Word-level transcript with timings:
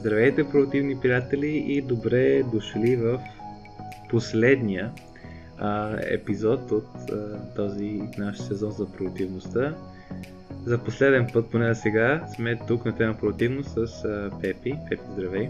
Здравейте, 0.00 0.50
противни 0.50 1.00
приятели 1.00 1.46
и 1.46 1.82
добре 1.82 2.42
дошли 2.42 2.96
в 2.96 3.20
последния 4.10 4.92
а, 5.58 5.96
епизод 6.02 6.70
от 6.70 7.10
а, 7.10 7.38
този 7.56 8.02
наш 8.18 8.38
сезон 8.38 8.70
за 8.70 8.92
продуктивността. 8.92 9.74
За 10.66 10.78
последен 10.78 11.28
път, 11.32 11.50
поне 11.50 11.74
сега, 11.74 12.26
сме 12.34 12.58
тук 12.68 12.84
на 12.84 12.96
тема 12.96 13.14
продуктивност 13.14 13.68
с 13.68 14.04
а, 14.04 14.30
Пепи. 14.40 14.74
Пепи, 14.88 15.02
здравей! 15.12 15.48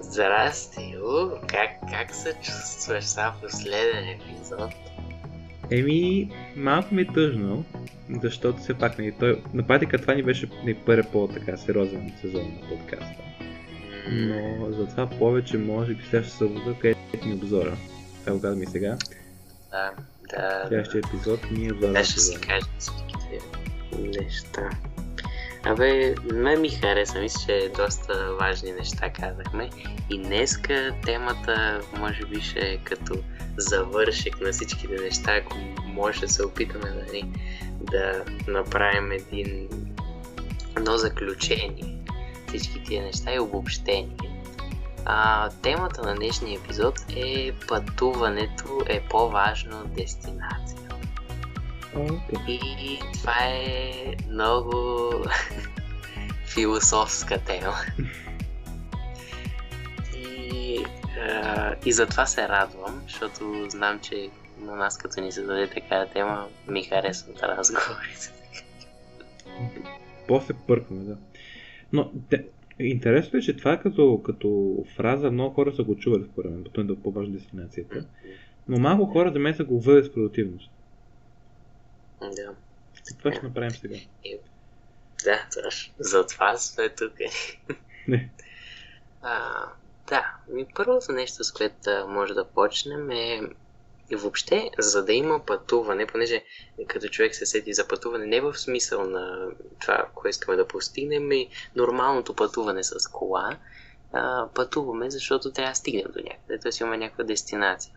Здрасти, 0.00 0.96
у, 1.02 1.30
как, 1.46 1.70
как 1.92 2.14
се 2.14 2.34
чувстваш 2.42 3.04
сега 3.04 3.34
последен 3.42 4.08
епизод? 4.08 4.89
Еми, 5.70 6.30
малко 6.56 6.94
ми 6.94 7.02
е 7.02 7.06
тъжно, 7.06 7.64
защото 8.22 8.58
все 8.58 8.74
пак 8.74 8.98
нали, 8.98 9.12
той, 9.20 9.42
на 9.54 9.66
практика 9.66 9.98
това 9.98 10.14
ни 10.14 10.22
беше 10.22 10.50
ни 10.64 10.74
първи 10.74 11.08
по-така 11.12 11.56
сериозен 11.56 12.12
сезон 12.20 12.42
на 12.44 12.68
подкаста. 12.68 13.22
Но 14.12 14.72
затова 14.72 15.06
повече 15.06 15.58
може 15.58 15.94
би 15.94 16.02
следващата 16.02 16.38
събота, 16.38 16.74
където 16.80 17.28
ни 17.28 17.34
обзора. 17.34 17.76
Това 18.20 18.32
го 18.32 18.42
казвам 18.42 18.62
и 18.62 18.66
сега. 18.66 18.96
Да, 19.70 19.92
да. 20.30 20.64
Следващия 20.68 21.02
епизод 21.08 21.50
ни 21.50 21.66
е. 21.66 21.72
Да, 21.72 22.04
ще 22.04 22.20
си 22.20 22.40
кажа 22.40 22.66
всичките 22.78 23.38
неща. 23.98 24.70
Абе, 25.64 26.14
мен 26.32 26.60
ми 26.60 26.68
хареса, 26.68 27.20
мисля, 27.20 27.40
че 27.46 27.72
доста 27.76 28.36
важни 28.40 28.72
неща 28.72 29.10
казахме. 29.12 29.70
И 30.10 30.18
днеска 30.22 30.94
темата 31.04 31.80
може 31.98 32.24
би 32.24 32.40
ще 32.40 32.60
е 32.60 32.78
като 32.78 33.14
завършек 33.56 34.40
на 34.40 34.52
всичките 34.52 34.94
неща, 34.94 35.36
ако 35.36 35.56
може 35.86 36.20
да 36.20 36.28
се 36.28 36.44
опитаме 36.44 36.90
нали, 36.90 37.32
да 37.80 38.24
направим 38.48 39.12
един 39.12 39.68
едно 40.76 40.96
заключение. 40.96 41.96
Всички 42.48 42.82
тия 42.82 43.02
неща 43.02 43.34
и 43.34 43.38
обобщение. 43.38 44.16
А, 45.04 45.50
темата 45.62 46.02
на 46.02 46.14
днешния 46.14 46.60
епизод 46.64 46.94
е 47.16 47.52
пътуването 47.68 48.80
е 48.86 49.00
по-важно 49.10 49.80
от 49.80 49.94
дестинация. 49.94 50.89
И 52.48 52.98
това 53.12 53.36
е 53.46 53.92
много 54.30 54.72
философска 56.54 57.38
тема. 57.38 57.74
И, 60.16 60.78
а, 61.18 61.74
и 61.86 61.92
затова 61.92 62.26
се 62.26 62.48
радвам, 62.48 63.00
защото 63.06 63.66
знам, 63.68 64.00
че 64.00 64.30
на 64.60 64.76
нас 64.76 64.98
като 64.98 65.20
ни 65.20 65.32
се 65.32 65.42
даде 65.42 65.66
такава 65.66 66.06
тема, 66.06 66.48
ми 66.68 66.82
харесват 66.82 67.42
разговорите. 67.42 68.32
После 70.28 70.54
пъркаме, 70.66 71.04
да. 71.04 71.16
Но 71.92 72.12
те, 72.30 72.44
интересно 72.78 73.38
е, 73.38 73.42
че 73.42 73.56
това 73.56 73.72
е 73.72 73.80
като, 73.80 74.22
като 74.24 74.76
фраза 74.96 75.30
много 75.30 75.54
хора 75.54 75.72
са 75.72 75.82
го 75.82 75.96
чували 75.96 76.24
според 76.32 76.50
мен, 76.50 76.64
пътуването 76.64 77.00
е 77.00 77.02
по-важна 77.02 77.32
дестинацията. 77.34 78.04
Но 78.68 78.78
малко 78.78 79.04
хора 79.04 79.32
за 79.32 79.38
мен 79.38 79.54
са 79.54 79.64
го 79.64 79.80
въде 79.80 80.02
с 80.02 80.12
продуктивност. 80.12 80.70
Да. 82.20 82.54
Това 83.18 83.32
ще 83.32 83.46
направим 83.46 83.70
сега. 83.70 83.96
И, 84.24 84.38
да, 85.24 85.46
точно. 85.54 85.94
Затова 85.98 86.56
сме 86.56 86.88
тук. 86.88 87.12
Не. 88.08 88.30
А, 89.22 89.64
да, 90.08 90.34
ми 90.48 90.66
първото 90.74 91.12
нещо, 91.12 91.44
с 91.44 91.52
което 91.52 91.90
може 92.08 92.34
да 92.34 92.44
почнем 92.44 93.10
е 93.10 93.42
и 94.10 94.16
въобще, 94.16 94.70
за 94.78 95.04
да 95.04 95.12
има 95.12 95.46
пътуване, 95.46 96.06
понеже 96.06 96.44
като 96.86 97.08
човек 97.08 97.34
се 97.34 97.46
сети 97.46 97.74
за 97.74 97.88
пътуване, 97.88 98.26
не 98.26 98.40
в 98.40 98.58
смисъл 98.58 99.04
на 99.04 99.48
това, 99.80 100.08
което 100.14 100.30
искаме 100.30 100.56
да 100.56 100.68
постигнем, 100.68 101.32
и 101.32 101.48
нормалното 101.76 102.36
пътуване 102.36 102.84
с 102.84 103.10
кола, 103.12 103.58
а, 104.12 104.48
пътуваме, 104.54 105.10
защото 105.10 105.52
трябва 105.52 105.70
да 105.70 105.76
стигнем 105.76 106.06
до 106.12 106.20
някъде, 106.22 106.58
т.е. 106.58 106.70
имаме 106.80 106.96
някаква 106.96 107.24
дестинация. 107.24 107.94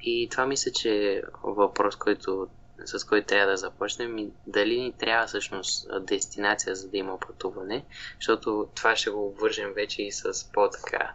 И 0.00 0.28
това 0.30 0.46
мисля, 0.46 0.70
че 0.70 0.90
е 0.90 1.22
въпрос, 1.42 1.96
който, 1.96 2.48
с 2.84 3.04
който 3.04 3.26
трябва 3.26 3.50
да 3.50 3.56
започнем 3.56 4.18
и 4.18 4.30
дали 4.46 4.80
ни 4.80 4.92
трябва 4.92 5.26
всъщност 5.26 5.88
дестинация, 6.00 6.74
за 6.74 6.88
да 6.88 6.96
има 6.96 7.18
пътуване, 7.20 7.84
защото 8.16 8.68
това 8.74 8.96
ще 8.96 9.10
го 9.10 9.34
вържем 9.40 9.72
вече 9.74 10.02
и 10.02 10.12
с 10.12 10.52
по-така 10.52 11.12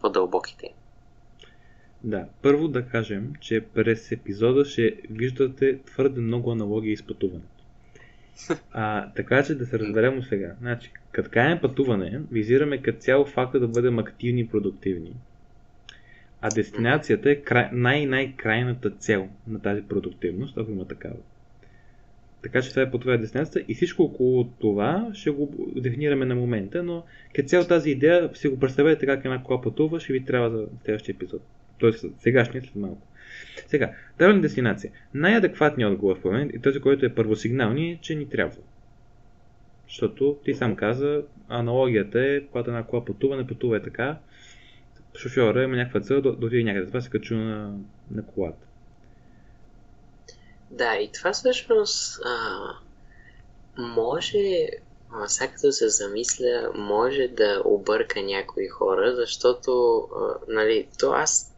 по-дълбоките 0.00 0.74
Да, 2.04 2.26
първо 2.42 2.68
да 2.68 2.86
кажем, 2.86 3.32
че 3.40 3.60
през 3.74 4.12
епизода 4.12 4.64
ще 4.64 4.96
виждате 5.10 5.78
твърде 5.82 6.20
много 6.20 6.52
аналогии 6.52 6.96
с 6.96 7.02
пътуването. 7.02 7.48
А, 8.72 9.12
така 9.12 9.44
че 9.44 9.54
да 9.54 9.66
се 9.66 9.78
разберем 9.78 10.22
сега. 10.22 10.54
Значи, 10.60 10.92
като 11.12 11.30
пътуване, 11.62 12.20
визираме 12.30 12.82
като 12.82 12.98
цяло 12.98 13.24
факта 13.24 13.60
да 13.60 13.68
бъдем 13.68 13.98
активни 13.98 14.40
и 14.40 14.48
продуктивни. 14.48 15.16
А 16.46 16.48
дестинацията 16.54 17.30
е 17.30 17.36
край, 17.36 17.68
най-най-крайната 17.72 18.90
цел 18.90 19.28
на 19.48 19.60
тази 19.62 19.82
продуктивност, 19.82 20.58
ако 20.58 20.70
има 20.70 20.88
такава. 20.88 21.16
Така 22.42 22.62
че 22.62 22.70
това 22.70 22.82
е 22.82 22.90
по 22.90 22.98
това 22.98 23.14
е 23.14 23.18
дестинацията 23.18 23.64
и 23.68 23.74
всичко 23.74 24.02
около 24.02 24.44
това 24.44 25.10
ще 25.14 25.30
го 25.30 25.54
дефинираме 25.76 26.24
на 26.24 26.34
момента, 26.34 26.82
но 26.82 27.04
като 27.34 27.48
цяло 27.48 27.66
тази 27.66 27.90
идея 27.90 28.30
си 28.34 28.48
го 28.48 28.60
представете 28.60 29.06
как 29.06 29.24
една 29.24 29.42
кола 29.42 29.62
пътува, 29.62 30.00
ще 30.00 30.12
ви 30.12 30.24
трябва 30.24 30.50
за 30.50 30.66
следващия 30.84 31.12
епизод. 31.12 31.42
Тоест 31.78 32.04
сегашния 32.18 32.62
след 32.62 32.76
малко. 32.76 33.06
Сега, 33.66 33.92
правилна 34.18 34.42
дестинация. 34.42 34.92
Най-адекватният 35.14 35.92
отговор 35.92 36.20
в 36.20 36.24
момент 36.24 36.52
и 36.54 36.58
този, 36.58 36.80
който 36.80 37.06
е 37.06 37.14
първосигнални, 37.14 37.90
е, 37.90 37.98
че 38.00 38.14
ни 38.14 38.28
трябва. 38.28 38.56
Защото 39.88 40.38
ти 40.44 40.54
сам 40.54 40.76
каза, 40.76 41.22
аналогията 41.48 42.20
е, 42.20 42.40
когато 42.40 42.70
една 42.70 42.82
кола 42.82 43.04
пътува, 43.04 43.36
не 43.36 43.46
пътува 43.46 43.76
е 43.76 43.82
така, 43.82 44.18
шофьора 45.16 45.62
има 45.62 45.76
някаква 45.76 46.00
цел 46.00 46.20
да, 46.20 46.36
да 46.36 46.46
отиде 46.46 46.64
някъде. 46.64 46.86
Това 46.86 47.00
се 47.00 47.10
качва 47.10 47.36
на, 47.36 47.78
на 48.10 48.26
колата. 48.26 48.66
Да, 50.70 50.96
и 50.96 51.12
това 51.12 51.32
всъщност 51.32 52.20
а, 52.24 52.58
може, 53.78 54.68
сега 55.26 55.52
като 55.52 55.72
се 55.72 55.88
замисля, 55.88 56.72
може 56.74 57.28
да 57.28 57.62
обърка 57.64 58.22
някои 58.22 58.68
хора, 58.68 59.14
защото, 59.16 59.98
а, 60.16 60.34
нали, 60.48 60.88
то 60.98 61.12
аз 61.12 61.54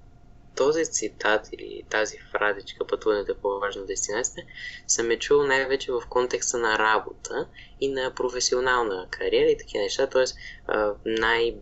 този 0.57 0.85
цитат 0.85 1.49
или 1.53 1.83
тази 1.91 2.17
фразичка 2.33 2.87
пътуването 2.87 3.33
е 3.33 3.35
по-важна 3.35 3.87
дестинация 3.87 4.45
съм 4.87 5.11
е 5.11 5.19
чул 5.19 5.43
най-вече 5.43 5.93
в 5.93 6.03
контекста 6.09 6.59
на 6.59 6.79
работа 6.79 7.49
и 7.81 7.89
на 7.89 8.13
професионална 8.15 9.07
кариера 9.11 9.51
и 9.51 9.59
такива 9.59 9.83
неща, 9.83 10.07
т.е. 10.07 10.25
най- 11.07 11.57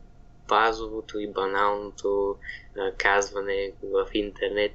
базовото 0.49 1.19
и 1.19 1.33
баналното 1.33 2.37
а, 2.79 2.93
казване 2.93 3.73
в 3.83 4.09
интернет 4.13 4.73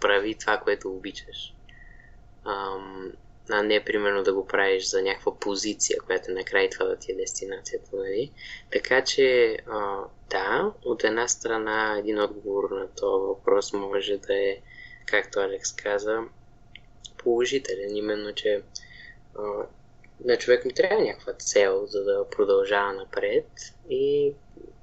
прави 0.00 0.34
това, 0.34 0.58
което 0.58 0.90
обичаш. 0.90 1.54
А 2.44 3.62
не 3.62 3.84
примерно 3.84 4.22
да 4.22 4.34
го 4.34 4.46
правиш 4.46 4.84
за 4.84 5.02
някаква 5.02 5.38
позиция, 5.38 6.00
която 6.06 6.30
накрая 6.30 6.70
това 6.70 6.86
да 6.86 6.96
ти 6.96 7.12
е 7.12 7.16
дестинацията. 7.16 7.96
Нали? 7.96 8.30
Така 8.72 9.04
че, 9.04 9.58
а, 9.66 10.04
да, 10.30 10.72
от 10.84 11.04
една 11.04 11.28
страна 11.28 11.96
един 11.98 12.20
отговор 12.20 12.70
на 12.70 12.88
този 12.88 13.22
въпрос 13.22 13.72
може 13.72 14.16
да 14.16 14.34
е, 14.34 14.56
както 15.06 15.40
Алекс 15.40 15.72
каза, 15.72 16.22
положителен, 17.18 17.96
именно, 17.96 18.34
че 18.34 18.62
а, 19.38 19.42
на 20.24 20.36
човек 20.36 20.64
му 20.64 20.70
трябва 20.70 21.04
някаква 21.04 21.32
цел, 21.32 21.86
за 21.86 22.04
да 22.04 22.26
продължава 22.30 22.92
напред 22.92 23.46
и 23.90 24.32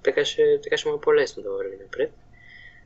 така 0.08 0.26
ще, 0.26 0.62
така 0.62 0.78
ще 0.78 0.90
му 0.90 0.96
е 0.96 1.02
по-лесно 1.02 1.44
да 1.44 1.52
върви 1.52 1.78
напред. 1.84 2.12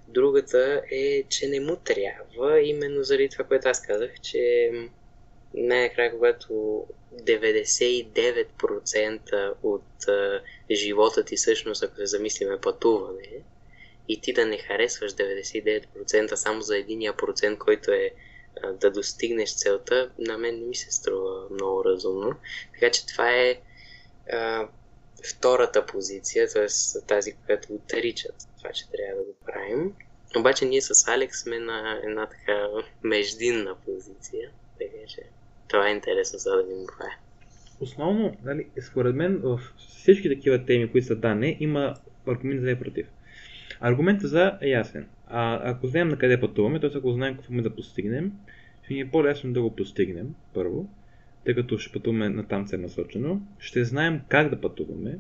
Другата 0.08 0.82
е, 0.92 1.24
че 1.24 1.48
не 1.48 1.60
му 1.60 1.76
трябва, 1.76 2.62
именно 2.62 3.04
заради 3.04 3.30
това, 3.30 3.46
което 3.46 3.70
аз 3.70 3.82
казах, 3.82 4.22
че 4.22 4.72
най-накрая, 5.54 6.12
когато 6.12 6.86
99% 7.14 9.54
от 9.64 10.08
а, 10.08 10.42
живота 10.72 11.26
ти 11.26 11.36
всъщност, 11.36 11.84
ако 11.84 11.96
се 11.96 12.06
замислиме 12.06 12.62
пътуване, 12.62 13.44
и 14.08 14.22
ти 14.22 14.34
да 14.34 14.46
не 14.46 14.58
харесваш 14.58 15.12
99% 15.12 16.36
само 16.36 16.62
за 16.62 16.78
единия 16.78 17.18
процент, 17.18 17.60
който 17.60 17.92
е 17.92 18.12
а, 18.64 18.72
да 18.72 18.92
достигнеш 18.92 19.56
целта, 19.56 20.12
на 20.20 20.38
мен 20.38 20.60
не 20.60 20.66
ми 20.66 20.76
се 20.76 20.92
струва 20.92 21.48
много 21.52 21.86
разумно. 21.86 22.36
Така 22.74 22.92
че 22.92 23.08
това 23.08 23.32
е 23.32 23.62
а, 24.32 24.68
втората 25.24 25.86
позиция, 25.86 26.48
т.е. 26.48 26.68
тази, 27.08 27.34
която 27.46 27.74
отричат 27.74 28.36
това, 28.58 28.70
че 28.72 28.86
трябва 28.92 29.22
да 29.22 29.24
го 29.24 29.36
правим. 29.46 29.94
Обаче 30.38 30.66
ние 30.66 30.82
с 30.82 31.08
Алекс 31.08 31.40
сме 31.40 31.60
на 31.60 32.02
една 32.04 32.26
така 32.26 32.68
междинна 33.04 33.76
позиция, 33.86 34.50
така 34.80 35.08
че 35.08 35.22
това 35.68 35.88
е 35.88 35.92
интересно 35.92 36.40
за 36.40 36.52
да 36.52 36.64
видим 36.64 36.86
каква 36.88 37.06
е. 37.06 37.18
Основно, 37.80 38.38
нали, 38.44 38.68
според 38.82 39.16
мен, 39.16 39.40
в 39.44 39.60
всички 39.78 40.30
такива 40.30 40.66
теми, 40.66 40.92
които 40.92 41.08
са 41.08 41.16
да, 41.16 41.56
има 41.60 41.96
аргумент 42.28 42.62
за 42.62 42.72
и 42.72 42.80
против. 42.80 43.08
Аргументът 43.80 44.30
за 44.30 44.58
е 44.62 44.68
ясен. 44.70 45.08
А, 45.28 45.72
ако 45.72 45.88
знаем 45.88 46.08
на 46.08 46.18
къде 46.18 46.40
пътуваме, 46.40 46.80
т.е. 46.80 46.98
ако 46.98 47.12
знаем 47.12 47.38
какво 47.38 47.54
да 47.62 47.76
постигнем, 47.76 48.32
ще 48.84 48.94
ни 48.94 49.00
е 49.00 49.10
по-лесно 49.12 49.54
да 49.54 49.62
го 49.62 49.76
постигнем, 49.76 50.36
първо. 50.54 50.90
Тъй 51.46 51.56
като 51.56 51.78
ще 51.78 51.94
пътуваме 51.94 52.30
на 52.30 52.48
там 52.48 52.66
насочено. 52.72 53.42
Ще 53.60 53.84
знаем 53.84 54.22
как 54.30 54.50
да 54.50 54.62
пътуваме 54.62 55.18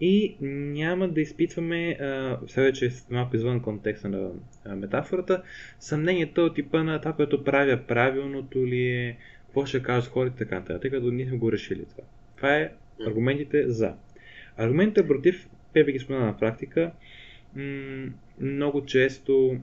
и 0.00 0.36
няма 0.40 1.08
да 1.08 1.20
изпитваме, 1.20 1.98
все 2.46 2.62
вече 2.62 2.90
малко 3.10 3.36
извън 3.36 3.60
контекста 3.60 4.08
на 4.08 4.30
метафората, 4.76 5.42
съмнението 5.78 6.44
от 6.44 6.54
типа 6.54 6.82
на 6.82 7.00
това, 7.00 7.12
което 7.12 7.44
правя 7.44 7.80
правилното 7.88 8.66
ли 8.66 8.86
е, 8.86 9.16
какво 9.46 9.66
ще 9.66 9.82
кажат 9.82 10.12
хората 10.12 10.36
така 10.36 10.54
нататък, 10.54 10.82
тъй 10.82 10.90
като 10.90 11.10
ние 11.10 11.26
сме 11.26 11.36
го 11.36 11.52
решили 11.52 11.84
това. 11.84 12.04
Това 12.36 12.56
е 12.56 12.72
аргументите 13.06 13.70
за. 13.70 13.94
Аргументите 14.56 15.06
против, 15.06 15.48
Пепе 15.72 15.92
ги 15.92 15.98
спомена 15.98 16.26
на 16.26 16.38
практика, 16.38 16.92
много 18.40 18.84
често 18.86 19.56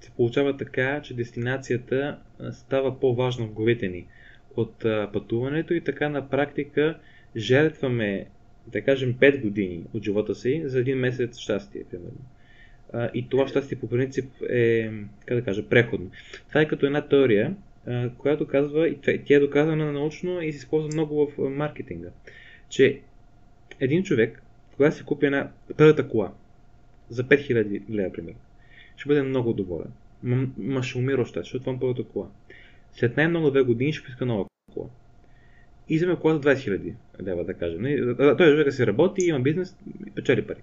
се 0.00 0.10
получава 0.10 0.56
така, 0.56 1.02
че 1.02 1.14
дестинацията 1.14 2.18
става 2.52 3.00
по-важна 3.00 3.46
в 3.46 3.52
главите 3.52 3.88
ни 3.88 4.06
от 4.56 4.84
пътуването 5.12 5.74
и 5.74 5.80
така 5.80 6.08
на 6.08 6.28
практика 6.28 6.98
жертваме, 7.36 8.26
да 8.66 8.82
кажем, 8.82 9.14
5 9.14 9.42
години 9.42 9.84
от 9.94 10.02
живота 10.02 10.34
си 10.34 10.62
за 10.64 10.80
един 10.80 10.98
месец 10.98 11.38
щастие, 11.38 11.84
примерно. 11.90 12.20
И 13.14 13.28
това 13.28 13.48
щастие 13.48 13.78
по 13.78 13.88
принцип 13.88 14.30
е, 14.48 14.90
как 15.26 15.36
да 15.36 15.44
кажа, 15.44 15.68
преходно. 15.68 16.10
Това 16.48 16.60
е 16.60 16.68
като 16.68 16.86
една 16.86 17.08
теория, 17.08 17.54
която 18.18 18.46
казва, 18.46 18.88
и 18.88 18.98
тя 19.00 19.34
е 19.34 19.40
доказана 19.40 19.92
научно 19.92 20.42
и 20.42 20.52
се 20.52 20.58
използва 20.58 20.88
много 20.92 21.26
в 21.26 21.50
маркетинга, 21.50 22.08
че 22.68 23.00
един 23.80 24.02
човек, 24.02 24.42
когато 24.76 24.96
си 24.96 25.04
купи 25.04 25.26
една 25.26 25.50
първата 25.76 26.08
кола 26.08 26.32
за 27.08 27.24
5000 27.24 27.90
лева, 27.90 28.12
примерно, 28.12 28.38
ще 29.00 29.08
бъде 29.08 29.22
много 29.22 29.52
доволен. 29.52 29.92
Ма 30.58 30.82
ще 30.82 30.98
умира 30.98 31.22
още, 31.22 31.38
защото 31.38 31.64
това 31.64 31.76
е 31.76 31.80
първата 31.80 32.04
кола. 32.04 32.26
След 32.92 33.16
най-много 33.16 33.50
две 33.50 33.62
години 33.62 33.92
ще 33.92 34.04
поиска 34.04 34.26
нова 34.26 34.44
кола. 34.74 34.86
И 35.88 35.96
вземе 35.96 36.16
кола 36.16 36.34
за 36.34 36.40
20 36.40 36.54
000 36.54 36.94
лева, 37.22 37.44
да 37.44 37.54
кажем. 37.54 37.82
Той 38.16 38.50
човека 38.50 38.72
си 38.72 38.86
работи, 38.86 39.24
има 39.24 39.40
бизнес 39.40 39.76
печели 40.14 40.46
пари. 40.46 40.58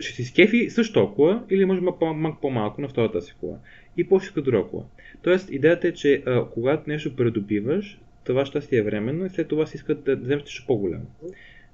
Ще 0.00 0.12
си 0.12 0.24
скефи 0.24 0.70
също 0.70 0.94
толкова 0.94 1.42
или 1.50 1.64
може 1.64 1.80
малко 1.80 2.40
по-малко 2.40 2.80
на 2.80 2.88
втората 2.88 3.22
си 3.22 3.34
кола. 3.40 3.56
И 3.96 4.08
по-ще 4.08 4.40
друга 4.40 4.68
кола. 4.68 4.84
Тоест, 5.22 5.50
идеята 5.50 5.88
е, 5.88 5.92
че 5.92 6.22
а, 6.26 6.44
когато 6.44 6.90
нещо 6.90 7.16
предобиваш, 7.16 8.00
това 8.24 8.46
щастие 8.46 8.78
е 8.78 8.82
временно 8.82 9.26
и 9.26 9.30
след 9.30 9.48
това 9.48 9.66
си 9.66 9.76
искат 9.76 10.04
да 10.04 10.16
вземеш 10.16 10.42
нещо 10.42 10.64
по-голямо. 10.66 11.06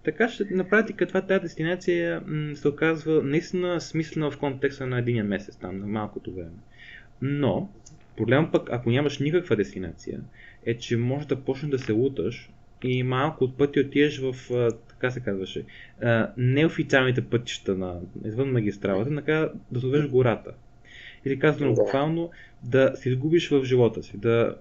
Така 0.07 0.29
че 0.29 0.45
на 0.51 0.69
практика 0.69 1.07
това 1.07 1.21
тази 1.21 1.41
дестинация 1.41 2.23
м- 2.27 2.57
се 2.57 2.69
оказва 2.69 3.23
наистина 3.23 3.81
смислена 3.81 4.31
в 4.31 4.39
контекста 4.39 4.87
на 4.87 4.99
един 4.99 5.27
месец, 5.27 5.57
там, 5.57 5.79
на 5.79 5.87
малкото 5.87 6.33
време. 6.33 6.57
Но, 7.23 7.71
проблема 8.17 8.51
пък, 8.53 8.69
ако 8.73 8.91
нямаш 8.91 9.19
никаква 9.19 9.57
дестинация, 9.57 10.21
е, 10.67 10.79
че 10.79 10.97
може 10.97 11.29
да 11.29 11.37
почнеш 11.37 11.71
да 11.71 11.79
се 11.79 11.93
луташ 11.93 12.51
и 12.85 13.03
малко 13.03 13.45
от 13.45 13.59
пъти 13.59 13.81
отидеш 13.81 14.19
в, 14.19 14.35
така 14.89 15.11
се 15.11 15.21
казваше, 15.21 15.65
неофициалните 16.37 17.25
пътища 17.25 17.75
на 17.75 18.01
извън 18.25 18.53
магистралата, 18.53 19.11
накрая 19.11 19.51
да 19.71 19.81
се 19.81 20.09
гората. 20.09 20.51
Или 21.25 21.39
казано 21.39 21.75
буквално 21.75 22.31
да 22.63 22.93
се 22.95 23.09
изгубиш 23.09 23.51
в 23.51 23.65
живота 23.65 24.03
си, 24.03 24.19
да 24.19 24.57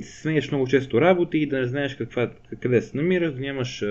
сменяш 0.00 0.50
много 0.50 0.66
често 0.66 1.00
работи 1.00 1.38
и 1.38 1.46
да 1.46 1.58
не 1.58 1.66
знаеш 1.66 1.94
каква, 1.94 2.30
къде 2.60 2.82
се 2.82 2.96
намираш, 2.96 3.32
да 3.32 3.40
нямаш 3.40 3.84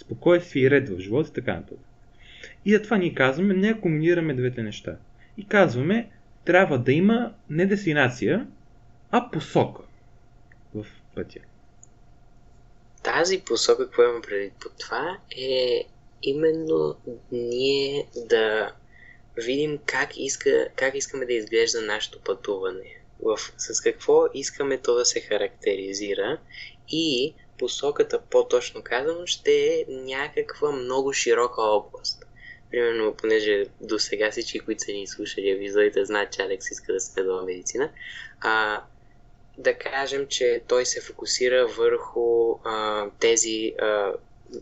спокойствие 0.00 0.62
и 0.62 0.70
ред 0.70 0.88
в 0.88 0.98
живота 0.98 1.28
и 1.30 1.32
така 1.32 1.54
нататък. 1.54 1.78
И 2.64 2.72
затова 2.72 2.96
ние 2.96 3.14
казваме, 3.14 3.54
не 3.54 3.80
комбинираме 3.80 4.34
двете 4.34 4.62
неща. 4.62 4.96
И 5.36 5.46
казваме, 5.46 6.10
трябва 6.44 6.78
да 6.78 6.92
има 6.92 7.34
не 7.50 7.66
дестинация, 7.66 8.46
а 9.10 9.30
посока 9.30 9.82
в 10.74 10.86
пътя. 11.14 11.40
Тази 13.02 13.40
посока, 13.40 13.84
какво 13.84 14.02
имам 14.02 14.22
преди 14.22 14.50
по 14.60 14.68
това, 14.78 15.18
е 15.36 15.84
именно 16.22 16.96
ние 17.32 18.06
да 18.28 18.72
видим 19.36 19.78
как, 19.86 20.16
иска, 20.16 20.68
как 20.76 20.94
искаме 20.94 21.26
да 21.26 21.32
изглежда 21.32 21.80
нашето 21.80 22.20
пътуване. 22.20 23.00
В, 23.22 23.38
с 23.58 23.80
какво 23.80 24.26
искаме 24.34 24.78
то 24.78 24.94
да 24.94 25.04
се 25.04 25.20
характеризира 25.20 26.38
и 26.88 27.34
посоката, 27.60 28.20
по-точно 28.30 28.82
казано, 28.82 29.26
ще 29.26 29.52
е 29.52 29.84
някаква 29.88 30.72
много 30.72 31.12
широка 31.12 31.62
област. 31.62 32.24
Примерно, 32.70 33.14
понеже 33.14 33.66
до 33.80 33.98
сега 33.98 34.30
всички, 34.30 34.60
които 34.60 34.84
са 34.84 34.92
ни 34.92 35.06
слушали 35.06 35.50
епизодите, 35.50 36.04
знаят, 36.04 36.32
че 36.32 36.42
Алекс 36.42 36.70
иска 36.70 36.92
да 36.92 37.00
следва 37.00 37.42
медицина, 37.42 37.90
а, 38.40 38.82
да 39.58 39.78
кажем, 39.78 40.26
че 40.28 40.62
той 40.68 40.86
се 40.86 41.00
фокусира 41.00 41.66
върху 41.66 42.54
а, 42.64 43.06
тези, 43.18 43.74
а, 43.80 44.12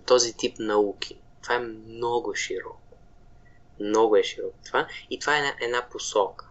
този 0.06 0.37
тип 0.37 0.59
науки. 0.59 1.19
Това 1.43 1.55
е 1.55 1.59
много 1.59 2.35
широко. 2.35 2.99
Много 3.81 4.17
е 4.17 4.23
широко 4.23 4.56
това. 4.67 4.89
И 5.11 5.19
това 5.19 5.35
е 5.35 5.39
една, 5.39 5.55
една 5.61 5.89
посока. 5.91 6.47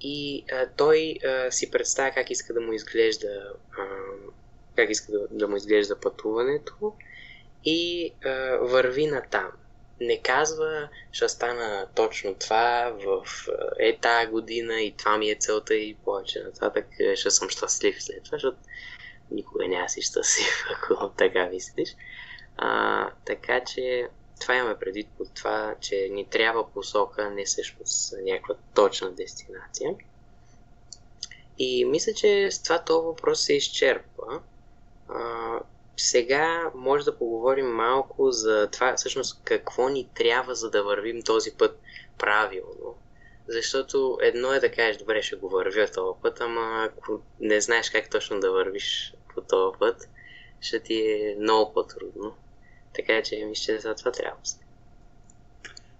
И 0.00 0.44
а, 0.52 0.66
той 0.76 1.14
а, 1.24 1.50
си 1.50 1.70
представя 1.70 2.10
как 2.10 2.30
иска 2.30 2.54
да 2.54 2.60
му 2.60 2.72
изглежда 2.72 3.52
а, 3.78 3.86
как 4.82 4.90
иска 4.90 5.12
да, 5.12 5.28
да 5.30 5.48
му 5.48 5.56
изглежда 5.56 6.00
пътуването 6.00 6.92
и 7.64 8.12
а, 8.24 8.30
върви 8.56 9.06
на 9.06 9.22
там. 9.30 9.50
Не 10.00 10.22
казва, 10.22 10.88
ще 11.12 11.28
стана 11.28 11.86
точно 11.94 12.34
това 12.34 12.96
в 13.04 13.26
е 13.78 13.98
тази 13.98 14.26
година 14.26 14.80
и 14.80 14.96
това 14.96 15.18
ми 15.18 15.30
е 15.30 15.36
целта 15.40 15.74
и 15.74 15.94
повече 15.94 16.42
нататък 16.42 16.86
ще 17.14 17.30
съм 17.30 17.48
щастлив 17.48 18.02
след 18.02 18.24
това, 18.24 18.36
защото 18.36 18.58
никога 19.30 19.68
няма 19.68 19.88
си 19.88 20.02
щастлив, 20.02 20.64
ако 20.76 21.08
така 21.08 21.46
мислиш. 21.46 21.96
А, 22.56 23.10
така 23.24 23.64
че 23.64 24.08
това 24.40 24.56
имаме 24.56 24.78
предвид 24.78 25.08
под 25.18 25.34
това, 25.34 25.74
че 25.80 26.08
ни 26.10 26.26
трябва 26.26 26.70
посока, 26.70 27.30
не 27.30 27.44
всъщност 27.44 28.14
някаква 28.24 28.54
точна 28.74 29.12
дестинация. 29.12 29.94
И 31.58 31.84
мисля, 31.84 32.12
че 32.12 32.50
с 32.50 32.62
това 32.62 32.84
този 32.84 33.04
въпрос 33.04 33.40
се 33.40 33.54
изчерпва. 33.54 34.42
Сега 35.96 36.70
може 36.74 37.04
да 37.04 37.18
поговорим 37.18 37.66
малко 37.66 38.30
за 38.30 38.68
това, 38.72 38.94
всъщност 38.96 39.40
какво 39.44 39.88
ни 39.88 40.08
трябва, 40.14 40.54
за 40.54 40.70
да 40.70 40.84
вървим 40.84 41.22
този 41.22 41.50
път 41.58 41.80
правилно. 42.18 42.96
Защото 43.48 44.18
едно 44.22 44.52
е 44.52 44.60
да 44.60 44.72
кажеш, 44.72 44.96
добре, 44.96 45.22
ще 45.22 45.36
го 45.36 45.48
вървя 45.48 45.86
този 45.86 46.22
път, 46.22 46.40
ама 46.40 46.88
ако 46.90 47.20
не 47.40 47.60
знаеш 47.60 47.90
как 47.90 48.10
точно 48.10 48.40
да 48.40 48.50
вървиш 48.50 49.14
по 49.34 49.40
този 49.40 49.78
път, 49.78 50.08
ще 50.60 50.80
ти 50.80 50.94
е 50.94 51.36
много 51.40 51.72
по-трудно. 51.72 52.34
Така 52.94 53.22
че 53.22 53.44
мисля, 53.44 53.74
че 53.74 53.78
за 53.78 53.94
това 53.94 54.12
трябва. 54.12 54.40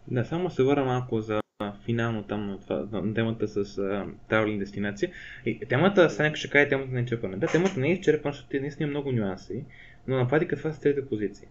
Да, 0.07 0.25
само 0.25 0.51
се 0.51 0.63
върна 0.63 0.85
малко 0.85 1.21
за 1.21 1.42
финално 1.85 2.23
там 2.23 2.47
на, 2.47 2.61
това, 2.61 2.87
на 2.93 3.15
темата 3.15 3.49
с 3.49 3.77
травлин 4.29 4.59
дестинация. 4.59 5.11
И 5.47 5.59
темата, 5.59 6.11
сега 6.11 6.37
ще 6.37 6.51
кажа 6.51 6.69
темата 6.69 6.93
не 6.93 7.01
е 7.01 7.03
изчерпана. 7.03 7.37
Да, 7.37 7.47
темата 7.47 7.81
не 7.81 7.89
е 7.89 7.93
изчерпана, 7.93 8.33
защото 8.33 8.61
наистина 8.61 8.89
много 8.89 9.13
нюанси, 9.13 9.65
но 10.07 10.17
на 10.17 10.29
практика 10.29 10.57
това 10.57 10.73
са 10.73 10.81
трите 10.81 11.07
позиции. 11.07 11.49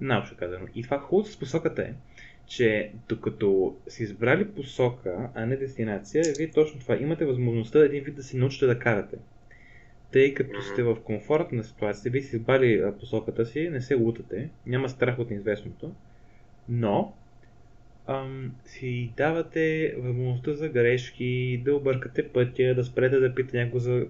Наобщо 0.00 0.36
казано. 0.36 0.66
И 0.74 0.82
това 0.82 0.98
хубавото 0.98 1.30
с 1.30 1.38
посоката 1.38 1.82
е, 1.82 1.92
че 2.46 2.92
докато 3.08 3.76
си 3.88 4.02
избрали 4.02 4.48
посока, 4.48 5.30
а 5.34 5.46
не 5.46 5.56
дестинация, 5.56 6.24
вие 6.38 6.50
точно 6.50 6.80
това 6.80 6.96
имате 6.96 7.24
възможността 7.24 7.84
един 7.84 8.04
вид 8.04 8.14
да 8.14 8.22
си 8.22 8.36
научите 8.36 8.66
да 8.66 8.78
карате. 8.78 9.16
Тъй 10.12 10.34
като 10.34 10.62
сте 10.62 10.82
в 10.82 10.96
комфортна 11.04 11.64
ситуация, 11.64 12.12
вие 12.12 12.22
си 12.22 12.36
избрали 12.36 12.82
посоката 13.00 13.46
си, 13.46 13.68
не 13.68 13.80
се 13.80 13.94
лутате, 13.94 14.50
няма 14.66 14.88
страх 14.88 15.18
от 15.18 15.30
неизвестното, 15.30 15.92
но 16.68 17.14
ам, 18.06 18.52
си 18.64 19.12
давате 19.16 19.94
възможността 19.98 20.52
за 20.52 20.68
грешки, 20.68 21.62
да 21.64 21.76
объркате 21.76 22.28
пътя, 22.28 22.74
да 22.74 22.84
спрете 22.84 23.18
да 23.18 23.34
питате 23.34 23.58
някого 23.58 23.78
за 23.78 24.06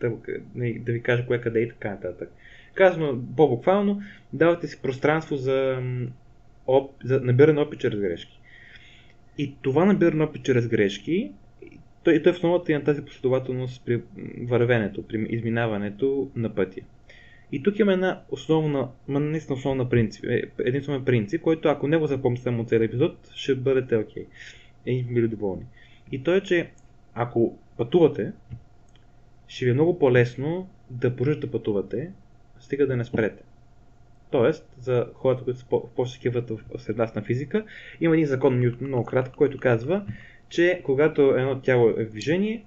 да, 0.00 0.10
да 0.54 0.92
ви 0.92 1.02
каже 1.02 1.26
кое 1.26 1.40
къде 1.40 1.60
и 1.60 1.68
така 1.68 1.90
нататък. 1.90 2.32
Казвам 2.74 3.28
по-буквално, 3.36 4.02
давате 4.32 4.66
си 4.66 4.82
пространство 4.82 5.36
за, 5.36 5.82
оп, 6.66 6.92
за 7.04 7.20
набиране 7.20 7.60
опит 7.60 7.80
чрез 7.80 8.00
грешки. 8.00 8.40
И 9.38 9.54
това 9.62 9.84
набиране 9.84 10.24
опит 10.24 10.44
чрез 10.44 10.68
грешки, 10.68 11.32
той, 12.04 12.22
той 12.22 12.32
е 12.32 12.36
основата 12.36 12.72
и 12.72 12.74
на 12.74 12.84
тази 12.84 13.04
последователност 13.04 13.82
при 13.86 14.02
вървенето, 14.42 15.06
при 15.06 15.26
изминаването 15.30 16.30
на 16.36 16.54
пътя. 16.54 16.80
И 17.52 17.62
тук 17.62 17.78
има 17.78 17.92
една 17.92 18.22
основна, 18.30 18.88
наистина 19.08 19.56
основна 19.56 19.88
принцип, 19.88 20.24
е, 20.24 20.42
един 20.58 20.80
основен 20.80 21.04
принцип, 21.04 21.42
който 21.42 21.68
ако 21.68 21.88
не 21.88 21.96
го 21.96 22.06
запомните 22.06 22.42
само 22.42 22.64
целият 22.64 22.90
епизод, 22.90 23.30
ще 23.34 23.54
бъдете 23.54 23.96
окей. 23.96 24.24
Okay. 24.24 24.26
И 24.86 25.02
били 25.02 25.28
доволни. 25.28 25.66
И 26.12 26.22
то 26.22 26.34
е, 26.34 26.40
че 26.40 26.70
ако 27.14 27.58
пътувате, 27.76 28.32
ще 29.48 29.64
ви 29.64 29.70
е 29.70 29.74
много 29.74 29.98
по-лесно 29.98 30.68
да 30.90 31.16
продължите 31.16 31.46
да 31.46 31.52
пътувате, 31.52 32.10
стига 32.60 32.86
да 32.86 32.96
не 32.96 33.04
спрете. 33.04 33.42
Тоест, 34.30 34.68
за 34.80 35.06
хората, 35.14 35.44
които 35.44 35.60
са 35.60 35.66
по-ще 35.96 36.30
в 36.30 36.58
средата 36.78 37.22
физика, 37.22 37.64
има 38.00 38.14
един 38.14 38.26
закон 38.26 38.60
Ньютон, 38.60 38.88
много 38.88 39.04
кратко, 39.04 39.36
който 39.36 39.58
казва, 39.58 40.06
че 40.48 40.80
когато 40.84 41.22
едно 41.22 41.60
тяло 41.60 41.90
е 41.90 42.04
в 42.04 42.10
движение, 42.10 42.64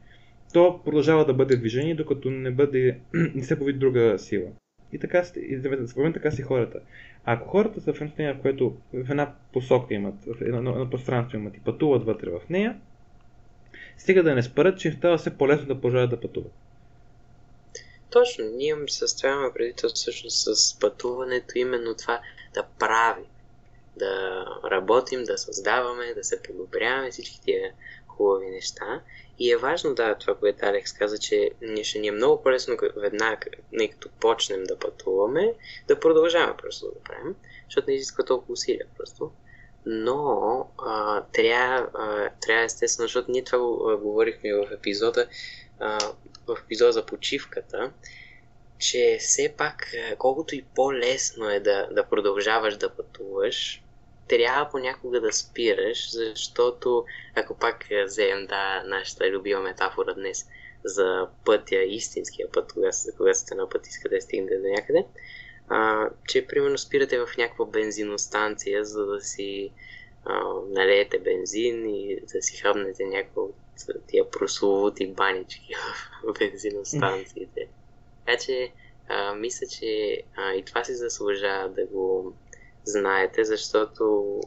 то 0.53 0.81
продължава 0.85 1.25
да 1.25 1.33
бъде 1.33 1.57
движение, 1.57 1.95
докато 1.95 2.31
не, 2.31 2.51
бъде, 2.51 2.99
не 3.13 3.43
се 3.43 3.59
появи 3.59 3.79
друга 3.79 4.19
сила. 4.19 4.47
И 4.95 4.99
така, 4.99 5.19
и 5.19 5.59
според 5.87 5.97
мен 5.97 6.13
така 6.13 6.31
си 6.31 6.41
хората. 6.41 6.79
А 7.25 7.33
ако 7.33 7.47
хората 7.49 7.81
са 7.81 7.93
в 7.93 8.01
едно 8.01 8.33
в 8.33 8.41
което 8.41 8.77
в 8.93 9.11
една 9.11 9.33
посока 9.53 9.93
имат, 9.93 10.15
в 10.25 10.41
едно, 10.41 10.71
едно 10.71 10.89
пространство 10.89 11.37
имат 11.37 11.57
и 11.57 11.59
пътуват 11.59 12.05
вътре 12.05 12.29
в 12.29 12.41
нея, 12.49 12.77
стига 13.97 14.23
да 14.23 14.35
не 14.35 14.43
спарат, 14.43 14.79
че 14.79 14.87
им 14.87 14.93
става 14.93 15.17
все 15.17 15.37
по-лесно 15.37 15.67
да 15.67 15.81
продължават 15.81 16.09
да 16.09 16.21
пътуват. 16.21 16.51
Точно, 18.09 18.45
ние 18.45 18.75
съставяме 18.87 19.53
преди 19.53 19.73
това 19.73 19.89
всъщност 19.89 20.55
с 20.55 20.79
пътуването 20.79 21.57
именно 21.57 21.95
това 21.95 22.21
да 22.53 22.63
прави, 22.79 23.23
да 23.97 24.45
работим, 24.71 25.23
да 25.23 25.37
създаваме, 25.37 26.13
да 26.13 26.23
се 26.23 26.41
подобряваме 26.43 27.11
всички 27.11 27.41
тия 27.41 27.71
хубави 28.17 28.49
неща. 28.49 29.01
И 29.39 29.51
е 29.51 29.57
важно, 29.57 29.95
да, 29.95 30.15
това, 30.15 30.35
което 30.35 30.65
Алекс 30.65 30.93
каза, 30.93 31.17
че 31.17 31.51
ние 31.61 31.83
ще 31.83 31.99
ни 31.99 32.07
е 32.07 32.11
много 32.11 32.43
по-лесно 32.43 32.77
веднага, 32.95 33.49
не 33.71 33.87
като 33.87 34.09
почнем 34.19 34.63
да 34.63 34.79
пътуваме, 34.79 35.53
да 35.87 35.99
продължаваме 35.99 36.57
просто 36.57 36.85
да 36.85 36.99
правим, 37.03 37.35
защото 37.69 37.89
не 37.89 37.95
изисква 37.95 38.23
толкова 38.23 38.53
усилия 38.53 38.85
просто. 38.97 39.31
Но 39.85 40.67
а, 40.77 41.23
трябва, 41.33 41.89
а, 41.93 42.29
трябва 42.41 42.63
естествено, 42.63 43.05
защото 43.05 43.31
ние 43.31 43.43
това 43.43 43.57
го 43.57 43.97
говорихме 43.99 44.53
в 44.53 44.71
епизода, 44.71 45.27
а, 45.79 45.99
в 46.47 46.57
епизода 46.65 46.91
за 46.91 47.05
почивката, 47.05 47.91
че 48.77 49.17
все 49.19 49.53
пак, 49.57 49.93
колкото 50.17 50.55
и 50.55 50.65
по-лесно 50.75 51.49
е 51.49 51.59
да, 51.59 51.87
да 51.91 52.03
продължаваш 52.03 52.77
да 52.77 52.89
пътуваш, 52.89 53.84
трябва 54.27 54.69
понякога 54.69 55.21
да 55.21 55.33
спираш, 55.33 56.11
защото 56.11 57.05
ако 57.35 57.57
пак 57.57 57.87
вземем 58.05 58.45
да, 58.47 58.83
нашата 58.83 59.29
любима 59.29 59.61
метафора 59.61 60.13
днес 60.13 60.45
за 60.83 61.27
пътя, 61.45 61.75
истинския 61.75 62.51
път, 62.51 62.73
когато 63.17 63.39
сте 63.39 63.55
на 63.55 63.69
път 63.69 63.87
искате 63.87 64.15
да 64.15 64.21
стигнете 64.21 64.57
до 64.57 64.67
някъде, 64.67 65.05
а, 65.69 66.09
че 66.27 66.47
примерно 66.47 66.77
спирате 66.77 67.19
в 67.19 67.29
някаква 67.37 67.65
бензиностанция, 67.65 68.85
за 68.85 69.05
да 69.05 69.21
си 69.21 69.71
а, 70.25 70.43
налеете 70.69 71.19
бензин 71.19 71.89
и 71.89 72.19
да 72.33 72.41
си 72.41 72.57
хъбнете 72.57 73.03
някаква 73.05 73.43
от 73.43 73.55
тия 74.07 74.29
прословути 74.29 75.07
банички 75.07 75.73
в 76.23 76.33
бензиностанциите. 76.39 77.67
Така 78.25 78.37
че 78.37 78.71
а, 79.07 79.35
мисля, 79.35 79.67
че 79.67 80.21
а, 80.35 80.53
и 80.53 80.65
това 80.65 80.83
си 80.83 80.95
заслужава 80.95 81.69
да 81.69 81.85
го 81.85 82.33
знаете, 82.85 83.43
защото 83.43 84.39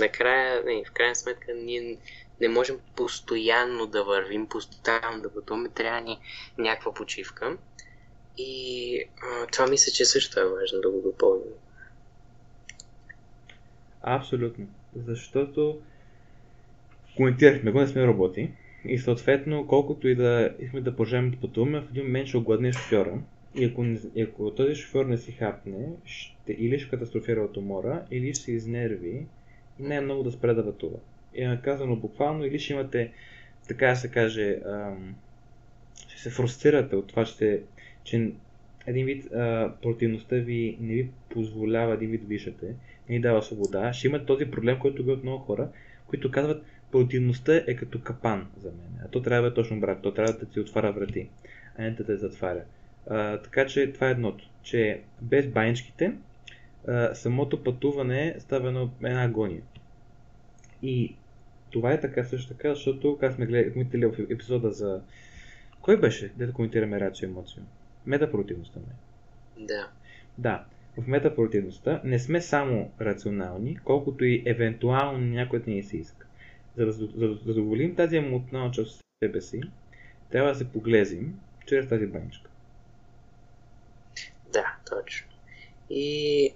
накрая, 0.00 0.62
не, 0.64 0.84
в 0.84 0.92
крайна 0.92 1.14
сметка, 1.14 1.54
ние 1.54 1.98
не 2.40 2.48
можем 2.48 2.78
постоянно 2.96 3.86
да 3.86 4.04
вървим, 4.04 4.46
постоянно 4.46 5.22
да 5.22 5.34
пътуваме, 5.34 5.68
трябва 5.68 6.00
ни 6.00 6.18
някаква 6.58 6.94
почивка. 6.94 7.56
И 8.38 9.04
а, 9.22 9.46
това 9.46 9.66
мисля, 9.66 9.92
че 9.92 10.04
също 10.04 10.40
е 10.40 10.44
важно 10.44 10.80
да 10.80 10.90
го 10.90 11.00
допълним. 11.00 11.52
Абсолютно. 14.02 14.66
Защото 15.06 15.80
коментирахме 17.16 17.70
го, 17.70 17.80
не 17.80 17.86
сме 17.86 18.06
роботи. 18.06 18.50
И 18.84 18.98
съответно, 18.98 19.66
колкото 19.66 20.08
и 20.08 20.14
да 20.14 20.54
искаме 20.58 20.80
да 20.80 20.90
продължаваме 20.90 21.30
да 21.30 21.40
пътуваме, 21.40 21.80
в 21.80 21.88
един 21.90 22.04
момент 22.04 22.28
ще 22.28 22.36
огладне 22.36 22.72
шофьора. 22.72 23.18
И 23.54 23.64
ако, 23.64 23.86
ако 24.22 24.54
този 24.54 24.74
шофьор 24.74 25.06
не 25.06 25.18
си 25.18 25.32
хапне, 25.32 25.88
ще, 26.04 26.52
или 26.52 26.78
ще 26.78 26.90
катастрофира 26.90 27.40
от 27.40 27.56
умора, 27.56 28.06
или 28.10 28.34
ще 28.34 28.44
се 28.44 28.52
изнерви 28.52 29.26
и 29.80 29.94
е 29.94 30.00
много 30.00 30.22
да 30.22 30.32
спре 30.32 30.54
да 30.54 30.64
пътува. 30.64 30.98
Е 31.34 31.60
казано 31.62 31.96
буквално, 31.96 32.44
или 32.44 32.58
ще 32.58 32.72
имате, 32.72 33.12
така 33.68 33.86
да 33.86 33.96
се 33.96 34.10
каже, 34.10 34.60
ам, 34.66 35.14
ще 36.08 36.22
се 36.22 36.30
фрустрирате 36.30 36.96
от 36.96 37.06
това, 37.06 37.24
че, 37.24 37.62
че 38.04 38.32
един 38.86 39.06
вид 39.06 39.32
а, 39.32 39.72
противността 39.82 40.36
ви 40.36 40.78
не 40.80 40.94
ви 40.94 41.10
позволява 41.30 41.94
един 41.94 42.10
вид 42.10 42.28
виждате, 42.28 42.66
не 43.08 43.16
ви 43.16 43.20
дава 43.20 43.42
свобода. 43.42 43.92
Ще 43.92 44.06
имате 44.06 44.26
този 44.26 44.50
проблем, 44.50 44.78
който 44.78 45.04
го 45.04 45.10
от 45.10 45.22
много 45.22 45.38
хора, 45.38 45.68
които 46.06 46.30
казват, 46.30 46.62
противността 46.92 47.56
е 47.56 47.76
като 47.76 48.00
капан 48.02 48.46
за 48.56 48.68
мен. 48.68 49.04
А 49.04 49.08
то 49.08 49.22
трябва 49.22 49.42
да 49.42 49.52
е 49.52 49.54
точно 49.54 49.80
брат, 49.80 50.02
то 50.02 50.14
трябва 50.14 50.32
да 50.32 50.46
ти 50.46 50.60
отваря 50.60 50.92
врати, 50.92 51.28
а 51.78 51.82
не 51.82 51.90
да 51.90 52.06
те 52.06 52.16
затваря. 52.16 52.62
А, 53.10 53.38
така 53.38 53.66
че 53.66 53.92
това 53.92 54.08
е 54.08 54.10
едното, 54.10 54.50
че 54.62 55.00
без 55.22 55.46
баничките 55.46 56.12
а, 56.88 57.14
самото 57.14 57.64
пътуване 57.64 58.36
става 58.38 58.68
едно, 58.68 58.90
една 59.02 59.24
агония. 59.24 59.62
И 60.82 61.14
това 61.70 61.92
е 61.92 62.00
така 62.00 62.24
също 62.24 62.54
така, 62.54 62.74
защото 62.74 63.18
как 63.20 63.32
сме 63.32 63.46
гледали 63.46 64.06
в 64.06 64.30
епизода 64.30 64.70
за... 64.70 65.00
Кой 65.80 66.00
беше? 66.00 66.32
Дето 66.36 66.52
коментираме 66.52 67.00
рацио 67.00 67.28
емоцио. 67.28 67.62
Метапротивността 68.06 68.80
ме. 68.80 68.94
Да. 69.66 69.88
Да. 70.38 70.64
В 70.98 71.06
метапротивността 71.06 72.00
не 72.04 72.18
сме 72.18 72.40
само 72.40 72.90
рационални, 73.00 73.78
колкото 73.84 74.24
и 74.24 74.42
евентуално 74.46 75.18
някой 75.18 75.58
да 75.58 75.70
ни 75.70 75.82
се 75.82 75.96
иска. 75.96 76.26
За 76.76 76.86
да, 76.86 76.92
за 76.92 77.08
да 77.08 77.34
задоволим 77.34 77.94
тази 77.94 78.16
емоционална 78.16 78.70
част 78.72 78.96
от 78.96 79.02
себе 79.24 79.40
си, 79.40 79.60
трябва 80.30 80.48
да 80.48 80.58
се 80.58 80.72
поглезим 80.72 81.40
чрез 81.66 81.88
тази 81.88 82.06
баничка. 82.06 82.47
Да, 84.52 84.76
точно. 84.90 85.26
И 85.90 86.54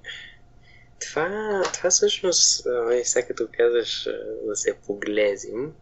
това, 1.00 1.62
това 1.75 1.90
всъщност, 1.90 2.66
сега 3.02 3.26
като 3.26 3.49
казваш 3.56 4.08
да 4.46 4.56
се 4.56 4.76
поглезим, 4.87 5.75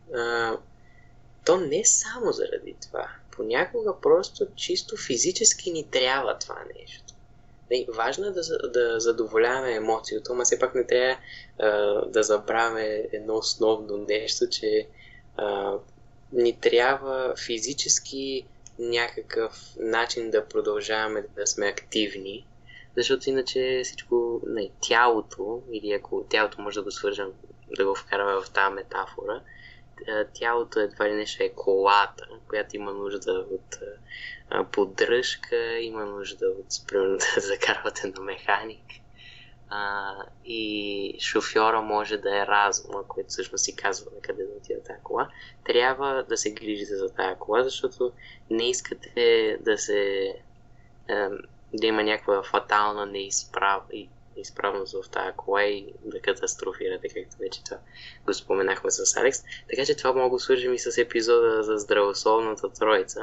то 1.44 1.60
не 1.60 1.78
е 1.78 1.84
само 1.84 2.32
заради 2.32 2.76
това. 2.82 3.08
Понякога 3.30 4.00
просто 4.02 4.46
чисто 4.56 4.96
физически 4.96 5.72
ни 5.72 5.90
трябва 5.90 6.38
това 6.38 6.64
нещо. 6.78 7.14
Важно 7.88 8.26
е 8.26 8.30
да, 8.30 8.42
да 8.68 9.00
задоволяваме 9.00 9.74
емоцията, 9.74 10.34
но 10.34 10.44
все 10.44 10.58
пак 10.58 10.74
не 10.74 10.86
трябва 10.86 11.16
а, 11.58 11.68
да 12.06 12.22
забравяме 12.22 13.08
едно 13.12 13.34
основно 13.34 13.96
нещо, 13.96 14.48
че 14.48 14.86
а, 15.36 15.74
ни 16.32 16.60
трябва 16.60 17.34
физически 17.46 18.46
някакъв 18.78 19.74
начин 19.78 20.30
да 20.30 20.48
продължаваме 20.48 21.24
да 21.36 21.46
сме 21.46 21.66
активни, 21.66 22.46
защото 22.96 23.30
иначе 23.30 23.80
всичко, 23.84 24.40
не, 24.46 24.70
тялото, 24.80 25.62
или 25.72 25.92
ако 25.92 26.26
тялото 26.28 26.60
може 26.60 26.78
да 26.78 26.82
го 26.82 26.90
свържем, 26.90 27.32
да 27.76 27.86
го 27.86 27.94
вкараме 27.94 28.32
в 28.32 28.50
тази 28.50 28.74
метафора, 28.74 29.42
тялото 30.34 30.80
едва 30.80 31.08
ли 31.08 31.14
нещо 31.14 31.42
е 31.42 31.48
колата, 31.48 32.28
която 32.48 32.76
има 32.76 32.92
нужда 32.92 33.32
от 33.32 33.78
поддръжка, 34.72 35.78
има 35.78 36.04
нужда 36.04 36.46
от, 36.46 36.66
примерно, 36.88 37.18
да 37.34 37.40
закарвате 37.40 38.12
на 38.16 38.20
механик. 38.20 38.84
А, 39.72 40.14
и 40.44 41.16
шофьора 41.20 41.82
може 41.82 42.16
да 42.16 42.38
е 42.38 42.46
разума, 42.46 43.04
който 43.08 43.28
всъщност 43.28 43.64
си 43.64 43.76
казва 43.76 44.10
на 44.14 44.20
къде 44.20 44.42
да 44.42 44.52
отида 44.56 44.82
тази 44.82 45.02
кола. 45.02 45.28
Трябва 45.64 46.24
да 46.28 46.36
се 46.36 46.54
грижите 46.54 46.96
за 46.96 47.14
тази 47.14 47.38
кола, 47.38 47.62
защото 47.62 48.12
не 48.50 48.70
искате 48.70 49.58
да 49.60 49.78
се 49.78 50.32
да 51.74 51.86
има 51.86 52.02
някаква 52.02 52.42
фатална 52.42 53.06
неизправ... 53.06 53.82
неизправност 54.36 54.92
в 55.04 55.10
тази 55.10 55.36
кола 55.36 55.64
и 55.64 55.92
да 56.04 56.20
катастрофирате, 56.20 57.08
както 57.08 57.38
вече 57.38 57.64
това 57.64 57.78
го 58.26 58.34
споменахме 58.34 58.90
с 58.90 59.16
Алекс. 59.16 59.38
Така 59.70 59.84
че 59.84 59.96
това 59.96 60.12
мога 60.12 60.36
да 60.36 60.40
свържим 60.40 60.74
и 60.74 60.78
с 60.78 60.98
епизода 60.98 61.62
за 61.62 61.78
здравословната 61.78 62.68
троица. 62.68 63.20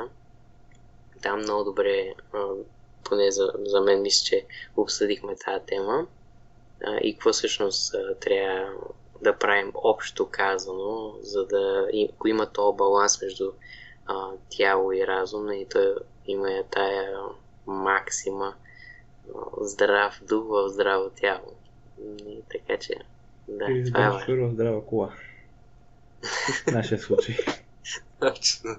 Там 1.22 1.39
много 1.39 1.63
добре, 1.63 2.13
поне 3.04 3.32
за, 3.32 3.54
за 3.66 3.82
мен 3.82 4.01
мисля, 4.01 4.25
че 4.25 4.46
обсъдихме 4.77 5.36
тази 5.36 5.66
тема 5.66 6.08
а, 6.86 6.98
и 7.01 7.13
какво 7.13 7.34
всъщност 7.34 7.93
а, 7.93 8.15
трябва 8.15 8.72
да 9.22 9.38
правим 9.38 9.72
общо 9.74 10.27
казано, 10.31 11.13
за 11.22 11.46
да 11.46 11.88
ако 12.13 12.27
има 12.27 12.51
този 12.51 12.77
баланс 12.77 13.22
между 13.22 13.51
а, 14.05 14.29
тяло 14.50 14.91
и 14.91 15.07
разум, 15.07 15.51
и 15.51 15.65
то 15.69 15.96
има 16.27 16.63
тая 16.72 17.17
максима 17.65 18.53
здрав 19.62 20.22
дух 20.27 20.46
в 20.48 20.69
здраво 20.69 21.10
тяло. 21.10 21.53
И 22.27 22.41
така 22.51 22.77
че, 22.77 22.93
да, 23.48 23.65
Или 23.65 23.91
това 23.91 24.24
е 24.29 24.36
в 24.36 24.51
здрава 24.53 24.86
кола. 24.86 25.13
В 26.24 26.72
нашия 26.72 27.00
случай. 27.00 27.36
Точно. 28.19 28.75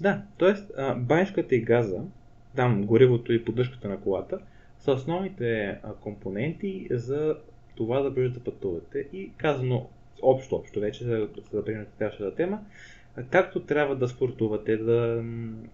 Да, 0.00 0.22
т.е. 0.38 0.54
баничката 0.94 1.54
и 1.54 1.60
газа, 1.60 2.00
там 2.56 2.86
горивото 2.86 3.32
и 3.32 3.44
поддръжката 3.44 3.88
на 3.88 4.00
колата, 4.00 4.38
са 4.84 4.92
основните 4.92 5.78
компоненти 6.00 6.86
за 6.90 7.36
това 7.76 8.00
да 8.00 8.10
бъдете 8.10 8.34
да 8.34 8.44
пътувате. 8.44 8.98
И 9.12 9.30
казано 9.36 9.88
общо, 10.22 10.56
общо 10.56 10.80
вече, 10.80 11.04
за, 11.04 11.28
за 11.50 11.58
да 11.58 11.64
приемете 11.64 11.90
тази 11.98 12.36
тема, 12.36 12.60
както 13.30 13.60
трябва 13.60 13.96
да 13.96 14.08
спортувате, 14.08 14.76
да 14.76 15.24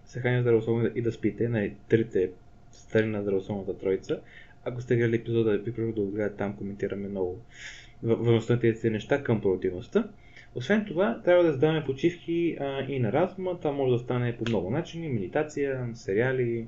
се 0.05 0.21
храните 0.21 0.43
здравословно 0.43 0.91
и 0.95 1.03
да 1.03 1.13
спите, 1.13 1.49
на 1.49 1.71
трите 1.89 2.31
страни 2.73 3.11
на 3.11 3.23
здравословната 3.23 3.79
троица, 3.79 4.21
ако 4.65 4.81
сте 4.81 4.97
гледали 4.97 5.17
епизода, 5.17 5.59
ви 5.59 5.73
да 5.73 6.01
го 6.01 6.11
гледате 6.11 6.37
там, 6.37 6.57
коментираме 6.57 7.09
много 7.09 7.39
възможността 8.03 8.59
тези 8.59 8.91
неща 8.91 9.23
към 9.23 9.41
продуктивността. 9.41 10.09
Освен 10.55 10.85
това, 10.85 11.21
трябва 11.25 11.45
да 11.45 11.53
задаваме 11.53 11.85
почивки 11.85 12.57
а, 12.61 12.83
и 12.89 12.99
на 12.99 13.13
разума. 13.13 13.59
Това 13.59 13.73
може 13.73 13.93
да 13.93 13.99
стане 13.99 14.37
по 14.37 14.45
много 14.49 14.71
начини. 14.71 15.09
Медитация, 15.09 15.89
сериали, 15.95 16.67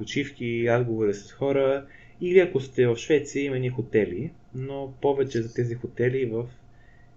почивки, 0.00 0.66
разговори 0.68 1.14
с 1.14 1.32
хора. 1.32 1.86
Или 2.20 2.38
ако 2.38 2.60
сте 2.60 2.86
в 2.86 2.96
Швеция, 2.96 3.44
има 3.44 3.58
ни 3.58 3.70
хотели, 3.70 4.32
но 4.54 4.94
повече 5.02 5.42
за 5.42 5.54
тези 5.54 5.74
хотели 5.74 6.26
в 6.26 6.46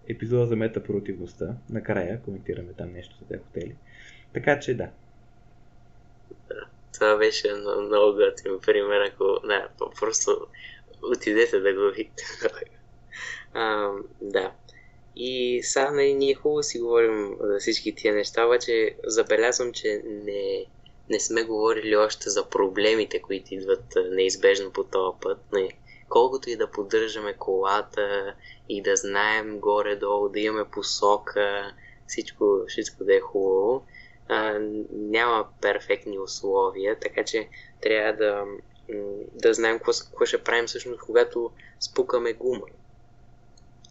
епизода 0.09 0.45
за 0.45 0.55
метапротивността. 0.55 1.55
Накрая 1.69 2.21
коментираме 2.21 2.73
там 2.77 2.93
нещо 2.93 3.15
за 3.21 3.27
тези 3.27 3.43
хотели. 3.43 3.75
Така 4.33 4.59
че 4.59 4.73
да. 4.73 4.89
Това 6.93 7.17
беше 7.17 7.53
много 7.53 8.17
готин 8.17 8.59
пример, 8.65 9.01
ако... 9.13 9.47
Да, 9.47 9.69
просто 9.99 10.47
отидете 11.03 11.59
да 11.59 11.73
го 11.73 11.91
видите. 11.95 12.23
да. 14.21 14.51
И 15.15 15.59
сега 15.63 15.91
нали, 15.91 16.13
ние 16.13 16.35
хубаво 16.35 16.63
си 16.63 16.79
говорим 16.79 17.35
за 17.39 17.59
всички 17.59 17.95
тия 17.95 18.13
неща, 18.13 18.45
обаче 18.45 18.95
забелязвам, 19.03 19.73
че 19.73 20.01
не, 20.05 20.65
не 21.09 21.19
сме 21.19 21.43
говорили 21.43 21.95
още 21.95 22.29
за 22.29 22.49
проблемите, 22.49 23.21
които 23.21 23.53
идват 23.53 23.97
неизбежно 24.11 24.71
по 24.71 24.83
този 24.83 25.17
път. 25.21 25.37
Не, 25.53 25.69
колкото 26.09 26.49
и 26.49 26.55
да 26.55 26.71
поддържаме 26.71 27.33
колата 27.33 28.35
и 28.69 28.81
да 28.81 28.95
знаем 28.95 29.59
горе-долу, 29.59 30.29
да 30.29 30.39
имаме 30.39 30.69
посока, 30.71 31.73
всичко, 32.07 32.59
всичко 32.67 33.03
да 33.03 33.15
е 33.15 33.19
хубаво, 33.19 33.85
а, 34.27 34.59
няма 34.91 35.47
перфектни 35.61 36.19
условия, 36.19 36.99
така 36.99 37.23
че 37.23 37.47
трябва 37.81 38.13
да, 38.13 38.45
да 39.33 39.53
знаем 39.53 39.77
какво, 39.77 39.91
какво 40.11 40.25
ще 40.25 40.43
правим 40.43 40.67
всъщност, 40.67 41.01
когато 41.01 41.51
спукаме 41.79 42.33
гума. 42.33 42.65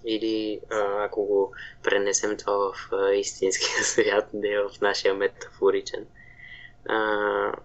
Или 0.04 0.60
а, 0.70 1.04
ако 1.04 1.24
го 1.24 1.52
пренесем 1.82 2.36
това 2.36 2.72
в 2.72 2.92
а, 2.92 3.12
истинския 3.14 3.68
свят, 3.84 4.28
не 4.34 4.58
в 4.58 4.70
нашия 4.80 5.14
метафоричен. 5.14 6.00
А, 6.00 6.21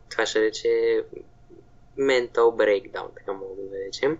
това 0.09 0.25
ще 0.25 0.41
рече 0.41 1.03
mental 1.97 2.35
breakdown, 2.35 3.07
така 3.15 3.33
мога 3.33 3.61
да 3.71 3.79
речем. 3.79 4.17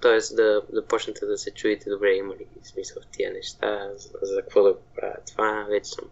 Тоест 0.00 0.36
да, 0.36 0.62
да 0.72 0.86
почнете 0.86 1.26
да 1.26 1.38
се 1.38 1.50
чуете 1.50 1.90
добре, 1.90 2.14
има 2.14 2.34
ли 2.34 2.46
смисъл 2.62 3.02
в 3.02 3.06
тия 3.06 3.32
неща, 3.32 3.90
за, 3.96 4.10
за 4.22 4.42
какво 4.42 4.62
да 4.62 4.72
го 4.72 4.80
правя 4.96 5.16
това, 5.32 5.66
вече 5.70 5.90
съм 5.90 6.04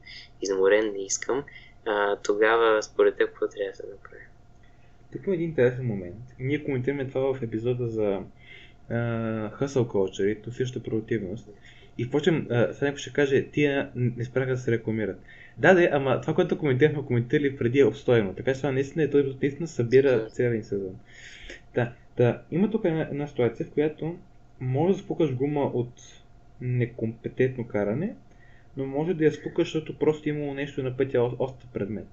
изморен, 0.42 0.92
не 0.92 1.04
искам. 1.04 1.44
А, 1.86 2.16
тогава, 2.16 2.82
според 2.82 3.16
теб, 3.16 3.28
какво 3.28 3.48
трябва 3.48 3.70
да 3.70 3.76
се 3.76 3.86
направи? 3.86 4.22
Тук 5.12 5.26
има 5.26 5.34
един 5.34 5.48
интересен 5.48 5.86
момент. 5.86 6.16
Ние 6.38 6.64
коментираме 6.64 7.08
това 7.08 7.34
в 7.34 7.42
епизода 7.42 7.88
за 7.88 8.22
uh, 8.90 9.50
culture 9.68 10.48
и 10.48 10.52
също 10.52 10.82
продуктивност. 10.82 11.48
И 11.98 12.04
впрочем, 12.04 12.46
uh, 12.48 12.72
сега 12.72 12.86
някой 12.86 12.98
ще 12.98 13.12
каже, 13.12 13.50
тия 13.52 13.90
не 13.94 14.24
спряха 14.24 14.50
да 14.50 14.58
се 14.58 14.72
рекламират. 14.72 15.20
Да, 15.58 15.74
да, 15.74 15.88
ама 15.92 16.20
това, 16.20 16.34
което 16.34 16.58
коментирахме, 16.58 17.02
коментирали 17.02 17.56
преди 17.56 17.78
е 17.78 17.84
обстойно. 17.84 18.34
Така 18.34 18.52
че 18.54 18.60
това 18.60 18.72
наистина 18.72 19.04
е, 19.04 19.10
той 19.10 19.36
наистина 19.42 19.68
събира 19.68 20.26
целия 20.28 20.64
сезон. 20.64 20.94
Да, 21.74 21.92
да, 22.16 22.42
има 22.50 22.70
тук 22.70 22.84
една, 22.84 23.02
една 23.02 23.26
ситуация, 23.26 23.66
в 23.66 23.70
която 23.70 24.16
може 24.60 24.96
да 24.96 25.02
спукаш 25.02 25.34
гума 25.34 25.60
от 25.60 26.22
некомпетентно 26.60 27.66
каране, 27.66 28.14
но 28.76 28.86
може 28.86 29.14
да 29.14 29.24
я 29.24 29.32
спукаш, 29.32 29.66
защото 29.66 29.98
просто 29.98 30.28
имало 30.28 30.54
нещо 30.54 30.82
на 30.82 30.96
пътя 30.96 31.22
остър 31.38 31.68
предмет. 31.72 32.06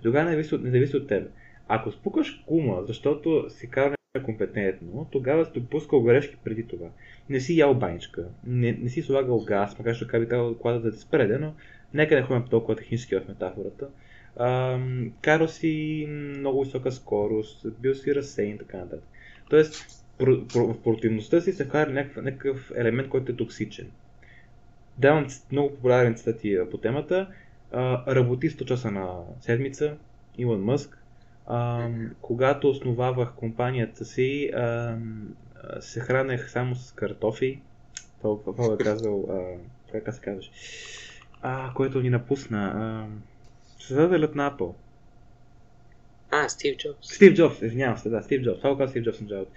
И 0.00 0.02
тогава 0.02 0.24
не 0.24 0.30
зависи, 0.30 0.54
от, 0.54 0.62
не 0.62 0.70
зависи 0.70 0.96
от 0.96 1.08
тебе. 1.08 1.28
Ако 1.68 1.92
спукаш 1.92 2.44
гума, 2.46 2.82
защото 2.86 3.50
си 3.50 3.70
кара 3.70 3.94
некомпетентно, 4.14 5.08
тогава 5.12 5.44
си 5.44 5.50
допускал 5.54 6.02
грешки 6.02 6.36
преди 6.44 6.66
това. 6.66 6.88
Не 7.28 7.40
си 7.40 7.58
ял 7.58 7.74
баничка, 7.74 8.28
не, 8.46 8.72
не 8.72 8.88
си 8.88 9.02
слагал 9.02 9.44
газ, 9.44 9.78
макар 9.78 9.96
че 9.96 10.04
така 10.04 10.20
би 10.20 10.28
трябвало 10.28 10.54
колата 10.54 10.80
да 10.80 10.92
те 10.92 10.98
спреде, 10.98 11.38
но 11.38 11.54
нека 11.94 12.14
не 12.14 12.22
ходим 12.22 12.48
толкова 12.50 12.76
технически 12.76 13.16
в 13.16 13.28
метафората. 13.28 13.88
карал 15.22 15.48
си 15.48 16.06
много 16.08 16.64
висока 16.64 16.92
скорост, 16.92 17.66
бил 17.80 17.94
си 17.94 18.14
разсеян 18.14 18.54
и 18.54 18.58
така 18.58 18.76
нататък. 18.76 19.04
Тоест, 19.50 20.04
в 20.54 20.82
противността 20.82 21.40
си 21.40 21.52
се 21.52 21.64
вкара 21.64 21.90
някакъв, 21.90 22.24
някакъв 22.24 22.72
елемент, 22.76 23.08
който 23.08 23.32
е 23.32 23.36
токсичен. 23.36 23.90
Давам 24.98 25.26
много 25.52 25.70
популярен 25.70 26.14
цитати 26.14 26.58
по 26.70 26.78
темата. 26.78 27.28
А, 27.72 28.14
работи 28.14 28.50
100 28.50 28.64
часа 28.64 28.90
на 28.90 29.18
седмица, 29.40 29.96
Илон 30.38 30.62
Мъск. 30.62 30.99
А, 31.46 31.88
когато 32.20 32.70
основавах 32.70 33.32
компанията 33.34 34.04
си, 34.04 34.50
а, 34.54 34.96
се 35.80 36.00
хранех 36.00 36.50
само 36.50 36.74
с 36.74 36.92
картофи. 36.92 37.60
Това, 38.22 38.74
е 38.74 38.78
казал, 38.84 39.26
а, 39.30 40.00
как 40.00 40.14
се 40.14 40.20
казваш, 40.20 40.50
а, 41.42 41.74
който 41.74 42.00
ни 42.00 42.10
напусна. 42.10 42.72
А, 42.74 43.06
създателят 43.82 44.34
на 44.34 44.50
Apple. 44.50 44.74
А, 46.30 46.48
Стив 46.48 46.76
Джобс. 46.76 47.14
Стив 47.14 47.34
Джобс, 47.34 47.62
извинявам 47.62 47.98
се, 47.98 48.08
да, 48.08 48.22
Стив 48.22 48.42
Джобс. 48.42 48.58
Това 48.58 48.70
го 48.70 48.78
казва 48.78 48.90
Стив 48.90 49.04
Джобс 49.04 49.20
началото. 49.20 49.52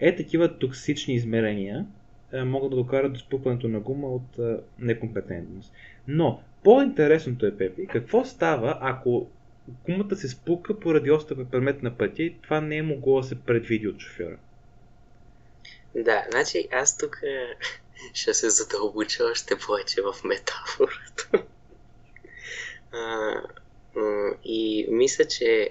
Е, 0.00 0.16
такива 0.16 0.58
токсични 0.58 1.14
измерения 1.14 1.86
е, 2.32 2.44
могат 2.44 2.70
да 2.70 2.76
докарат 2.76 3.12
до 3.12 3.20
спукването 3.20 3.68
на 3.68 3.80
гума 3.80 4.08
от 4.08 4.38
е, 4.38 4.56
некомпетентност. 4.78 5.72
Но, 6.08 6.40
по-интересното 6.64 7.46
е, 7.46 7.56
Пепи, 7.56 7.86
какво 7.86 8.24
става, 8.24 8.78
ако 8.80 9.26
гумата 9.86 10.16
се 10.16 10.28
спука 10.28 10.80
поради 10.80 11.10
остъпен 11.10 11.46
предмет 11.46 11.82
на 11.82 11.98
пътя 11.98 12.22
и 12.22 12.36
това 12.42 12.60
не 12.60 12.76
е 12.76 12.82
могло 12.82 13.20
да 13.20 13.26
се 13.26 13.40
предвиди 13.40 13.88
от 13.88 14.00
шофьора? 14.00 14.38
Да, 15.94 16.26
значи 16.30 16.68
аз 16.72 16.98
тук 16.98 17.20
е, 17.22 17.56
ще 18.14 18.34
се 18.34 18.50
задълбоча 18.50 19.24
още 19.24 19.58
повече 19.66 20.02
в 20.02 20.24
метафората. 20.24 21.30
А, 22.92 23.34
и 24.44 24.86
мисля, 24.90 25.24
че 25.24 25.70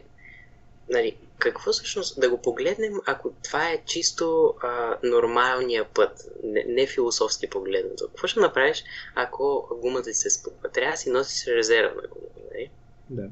нали, 0.89 1.17
какво 1.39 1.71
всъщност 1.71 2.19
да 2.21 2.29
го 2.29 2.41
погледнем, 2.41 2.93
ако 3.05 3.31
това 3.43 3.71
е 3.71 3.83
чисто 3.85 4.53
а, 4.63 4.97
нормалния 5.03 5.85
път, 5.85 6.31
не, 6.43 6.65
не 6.67 6.87
философски 6.87 7.49
погледнато? 7.49 8.07
Какво 8.07 8.27
ще 8.27 8.39
направиш, 8.39 8.83
ако 9.15 9.67
гумата 9.81 10.03
ти 10.03 10.13
се 10.13 10.29
спуква? 10.29 10.69
Трябва 10.69 10.91
да 10.91 10.97
си 10.97 11.09
носиш 11.09 11.47
резервна 11.47 12.01
гума, 12.01 12.27
нали? 12.53 12.69
Да. 13.09 13.29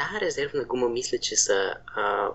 Та 0.00 0.20
резервна 0.20 0.64
гума 0.64 0.88
мисля, 0.88 1.18
че 1.18 1.36
са 1.36 1.74
а, 1.96 2.28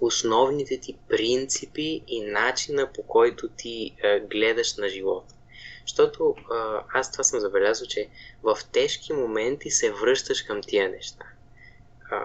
основните 0.00 0.80
ти 0.80 0.98
принципи 1.08 2.02
и 2.06 2.20
начина 2.20 2.92
по 2.92 3.02
който 3.02 3.48
ти 3.48 3.96
а, 4.04 4.20
гледаш 4.20 4.76
на 4.76 4.88
живота. 4.88 5.34
Защото 5.82 6.34
а, 6.50 6.82
аз 6.94 7.12
това 7.12 7.24
съм 7.24 7.40
забелязал, 7.40 7.86
че 7.86 8.08
в 8.42 8.58
тежки 8.72 9.12
моменти 9.12 9.70
се 9.70 9.92
връщаш 9.92 10.42
към 10.42 10.60
тия 10.62 10.88
неща. 10.88 11.24
А, 12.10 12.20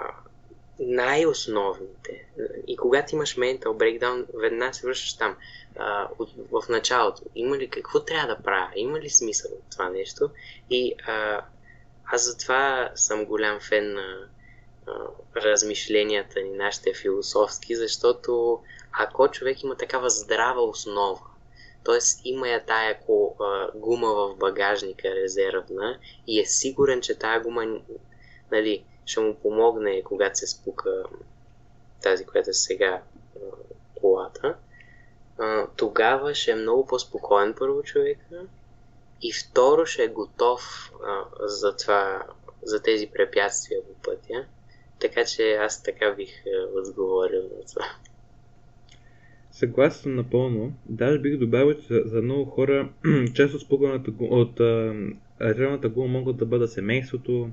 най-основните. 0.80 2.26
И 2.68 2.78
когато 2.78 3.16
имаш 3.16 3.36
mental 3.36 3.64
breakdown, 3.66 4.26
веднага 4.34 4.74
се 4.74 4.88
връщаш 4.88 5.14
там. 5.14 5.38
А, 5.76 6.08
от, 6.20 6.30
в 6.52 6.70
началото. 6.70 7.22
Има 7.36 7.58
ли 7.58 7.70
какво 7.70 8.00
трябва 8.00 8.36
да 8.36 8.44
правя? 8.44 8.72
Има 8.76 9.00
ли 9.00 9.10
смисъл 9.10 9.52
от 9.52 9.64
това 9.72 9.90
нещо? 9.90 10.30
И 10.70 10.96
а, 11.08 11.42
аз 12.06 12.26
затова 12.26 12.92
съм 12.96 13.26
голям 13.26 13.60
фен 13.60 13.94
на 13.94 14.30
размишленията 15.36 16.42
ни, 16.42 16.50
нашите 16.50 16.94
философски, 16.94 17.76
защото 17.76 18.60
ако 18.92 19.28
човек 19.28 19.64
има 19.64 19.76
такава 19.76 20.10
здрава 20.10 20.62
основа, 20.62 21.22
т.е. 21.84 21.98
има 22.24 22.48
я 22.48 22.66
тая 22.66 22.92
ако, 22.92 23.36
а, 23.40 23.72
гума 23.76 24.08
в 24.08 24.36
багажника 24.36 25.16
резервна 25.16 26.00
и 26.28 26.40
е 26.40 26.46
сигурен, 26.46 27.02
че 27.02 27.20
тая 27.20 27.42
гума 27.42 27.80
нали, 28.52 28.86
ще 29.06 29.20
му 29.20 29.36
помогне, 29.36 30.04
когато 30.04 30.38
се 30.38 30.48
спука 30.48 31.04
тази, 32.02 32.26
която 32.26 32.50
е 32.50 32.54
сега 32.54 33.02
колата, 34.02 34.56
тогава 35.76 36.36
ще 36.36 36.52
е 36.52 36.56
много 36.56 36.88
по-спокоен 36.88 37.54
първо 37.58 37.84
човека 37.84 38.46
и 39.22 39.34
второ 39.34 39.86
ще 39.86 40.04
е 40.04 40.08
готов 40.08 40.92
а, 41.04 41.24
за 41.40 41.76
това, 41.76 42.24
за 42.64 42.82
тези 42.82 43.08
препятствия 43.08 43.82
по 43.82 43.94
пътя. 43.94 44.46
Така 45.04 45.26
че 45.26 45.54
аз 45.54 45.84
така 45.84 46.14
бих 46.18 46.30
отговорил 46.76 47.42
на 47.42 47.66
това. 47.74 47.86
Съгласен 49.52 50.02
съм 50.02 50.16
напълно. 50.16 50.74
Даже 50.86 51.20
бих 51.20 51.38
добавил, 51.38 51.74
че 51.74 51.88
за, 51.88 52.02
за 52.06 52.22
много 52.22 52.46
хора 52.46 52.90
част 53.36 53.54
от 53.54 53.72
от 54.20 54.60
резервната 55.42 55.90
гума 55.90 56.08
могат 56.08 56.38
да 56.38 56.46
бъдат 56.46 56.72
семейството, 56.72 57.50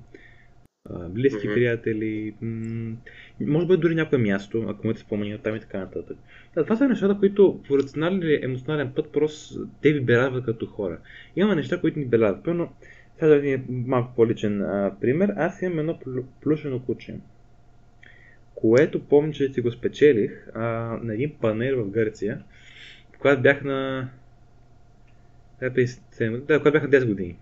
близки 1.08 1.48
mm-hmm. 1.48 1.54
приятели, 1.54 2.34
м- 2.40 2.96
може 3.40 3.66
би 3.66 3.76
дори 3.76 3.94
някое 3.94 4.18
място, 4.18 4.64
ако 4.68 4.86
имате 4.86 5.00
спомени 5.00 5.34
от 5.34 5.42
там 5.42 5.56
и 5.56 5.60
така 5.60 5.78
нататък. 5.78 6.16
Да, 6.54 6.62
това 6.64 6.76
са 6.76 6.88
нещата, 6.88 7.18
които 7.18 7.60
по 7.68 7.78
рационален 7.78 8.22
или 8.22 8.40
емоционален 8.42 8.92
път 8.96 9.12
просто 9.12 9.66
те 9.82 9.92
ви 9.92 10.00
белязват 10.00 10.44
като 10.44 10.66
хора. 10.66 10.98
Има 11.36 11.54
неща, 11.54 11.80
които 11.80 11.98
ни 11.98 12.04
белязват. 12.04 12.44
Пълно, 12.44 12.72
сега 13.14 13.28
да 13.28 13.38
ви 13.38 13.62
малко 13.68 14.14
по-личен 14.16 14.62
а, 14.62 14.96
пример. 15.00 15.32
Аз 15.36 15.62
имам 15.62 15.78
едно 15.78 15.98
плюшено 16.42 16.80
куче, 16.80 17.16
което 18.61 19.05
помня, 19.05 19.33
че 19.33 19.53
си 19.53 19.61
го 19.61 19.70
спечелих 19.70 20.49
а, 20.55 20.61
на 21.03 21.14
един 21.14 21.33
панер 21.40 21.73
в 21.75 21.90
Гърция, 21.90 22.42
когато 23.18 23.42
бях 23.42 23.64
на... 23.64 24.09
Да, 26.40 26.59
когато 26.59 26.73
бях 26.73 26.83
на 26.83 26.88
10 26.88 27.07
години. 27.07 27.37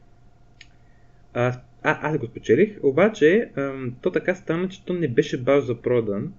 А, 1.34 1.60
а, 1.82 2.10
аз 2.10 2.18
го 2.18 2.26
спечелих, 2.26 2.78
обаче 2.82 3.50
ам, 3.56 3.94
то 4.02 4.10
така 4.10 4.34
стана, 4.34 4.68
че 4.68 4.84
то 4.84 4.92
не 4.92 5.08
беше 5.08 5.42
баш 5.42 5.64
за 5.64 5.82
продан, 5.82 6.32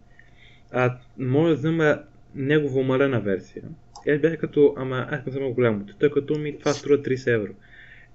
а 0.72 0.98
може 1.18 1.50
да 1.50 1.58
взема 1.58 2.00
негова 2.36 2.80
умалена 2.80 3.20
версия. 3.20 3.64
Аз 4.08 4.20
бях 4.20 4.38
като, 4.38 4.74
ама 4.78 5.08
аз 5.10 5.34
съм 5.34 5.42
много 5.42 5.56
голям, 5.56 5.86
тъй 6.00 6.10
като 6.10 6.40
ми 6.40 6.60
това 6.60 6.74
струва 6.74 6.98
30 6.98 7.36
евро. 7.36 7.52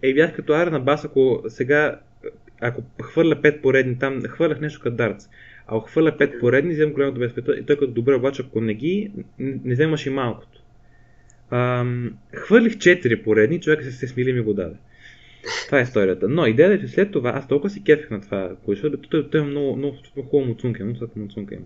Е, 0.02 0.14
бях 0.14 0.36
като 0.36 0.52
ара 0.52 0.70
на 0.70 0.80
бас, 0.80 1.04
ако 1.04 1.44
сега, 1.48 2.00
ако 2.60 2.82
хвърля 3.02 3.36
5 3.36 3.60
поредни 3.60 3.98
там, 3.98 4.22
хвърлях 4.22 4.60
нещо 4.60 4.80
като 4.80 4.96
дартс. 4.96 5.28
Ако 5.66 5.88
хвърля 5.88 6.12
5 6.12 6.40
поредни, 6.40 6.74
вземам 6.74 6.92
голямото 6.92 7.20
без 7.20 7.32
и 7.32 7.66
той 7.66 7.76
като 7.76 7.86
добре, 7.86 8.14
обаче 8.14 8.42
ако 8.46 8.60
не 8.60 8.74
ги, 8.74 9.10
не 9.38 9.74
вземаш 9.74 10.06
и 10.06 10.10
малкото. 10.10 10.62
Ам, 11.50 12.14
хвърлих 12.34 12.72
4 12.72 13.22
поредни, 13.24 13.60
човек 13.60 13.82
се, 13.82 13.92
се 13.92 14.08
смили 14.08 14.32
ми 14.32 14.40
го 14.40 14.54
даде. 14.54 14.76
Това 15.66 15.78
е 15.78 15.82
историята. 15.82 16.28
Но 16.28 16.46
идеята 16.46 16.74
е, 16.74 16.80
че 16.80 16.88
след 16.88 17.10
това, 17.10 17.30
аз 17.30 17.48
толкова 17.48 17.70
си 17.70 17.84
кефих 17.84 18.10
на 18.10 18.20
това 18.20 18.56
количество, 18.64 18.98
той, 19.10 19.30
той 19.30 19.40
е 19.40 19.44
много, 19.44 19.76
много, 19.76 19.96
много 20.16 20.28
хубаво 20.28 20.48
муцунка, 20.48 20.84
много 20.84 20.98
сладка 20.98 21.18
муцунка 21.18 21.54
има. 21.54 21.64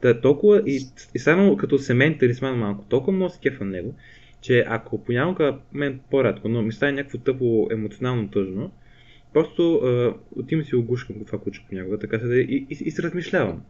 Та, 0.00 0.20
толкова 0.20 0.62
и, 0.66 0.80
и 1.14 1.18
само 1.18 1.56
като 1.56 1.78
семейен 1.78 2.18
талисман 2.18 2.58
малко, 2.58 2.84
толкова 2.88 3.12
много 3.12 3.32
си 3.32 3.38
кефа 3.42 3.64
на 3.64 3.70
него, 3.70 3.94
че 4.40 4.64
ако 4.68 5.04
понякога, 5.04 5.58
мен 5.72 6.00
по-рядко, 6.10 6.48
но 6.48 6.62
ми 6.62 6.72
стане 6.72 6.92
някакво 6.92 7.18
тъпо 7.18 7.68
емоционално 7.72 8.28
тъжно, 8.28 8.72
просто 9.32 9.80
отивам 10.36 10.64
си 10.64 10.76
огушкам 10.76 11.24
това 11.24 11.38
куче 11.38 11.64
понякога, 11.68 11.98
така 11.98 12.18
се 12.18 12.26
да 12.26 12.40
и, 12.40 12.66
и, 12.70 12.76
и, 12.84 12.90
се 12.90 13.02
размишлявам, 13.02 13.62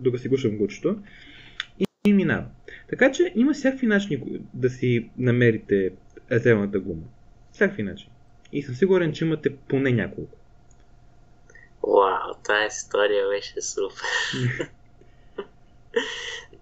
докато 0.00 0.22
си 0.22 0.28
гушам 0.28 0.58
кучето 0.58 0.98
и, 1.78 1.84
и 2.06 2.12
минава. 2.12 2.44
Така 2.88 3.12
че 3.12 3.32
има 3.34 3.52
всякакви 3.52 3.86
начини 3.86 4.40
да 4.54 4.70
си 4.70 5.10
намерите 5.18 5.92
зелената 6.30 6.80
гума. 6.80 7.02
Всякакви 7.52 7.82
начини. 7.82 8.10
И 8.52 8.62
съм 8.62 8.74
сигурен, 8.74 9.12
че 9.12 9.24
имате 9.24 9.56
поне 9.56 9.92
няколко. 9.92 10.36
Вау, 11.82 12.34
тази 12.44 12.66
история 12.66 13.28
беше 13.28 13.62
супер. 13.62 14.06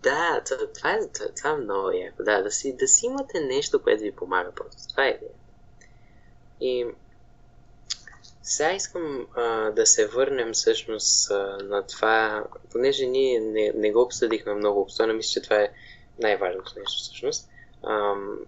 да, 0.02 0.42
това 0.74 0.92
е, 0.92 0.98
това 1.36 1.50
е 1.50 1.56
много 1.56 1.90
яко. 1.90 2.22
Да, 2.22 2.42
да 2.42 2.50
си, 2.50 2.76
да 2.76 2.88
си 2.88 3.06
имате 3.06 3.40
нещо, 3.40 3.82
което 3.82 4.02
ви 4.02 4.12
помага 4.12 4.52
просто. 4.54 4.88
Това 4.88 5.06
е 5.06 5.10
идея. 5.10 5.32
И 6.60 6.86
сега 8.42 8.72
искам 8.72 9.26
а, 9.36 9.70
да 9.70 9.86
се 9.86 10.06
върнем 10.06 10.52
всъщност 10.52 11.30
а, 11.30 11.58
на 11.62 11.86
това, 11.86 12.44
понеже 12.72 13.06
ние 13.06 13.40
не, 13.40 13.72
не 13.74 13.92
го 13.92 14.00
обсъдихме 14.00 14.54
много 14.54 14.80
обстойно, 14.80 15.14
мисля, 15.14 15.30
че 15.30 15.42
това 15.42 15.56
е 15.56 15.72
най-важното 16.18 16.72
нещо 16.78 17.02
всъщност. 17.02 17.48
Ам, 17.86 18.38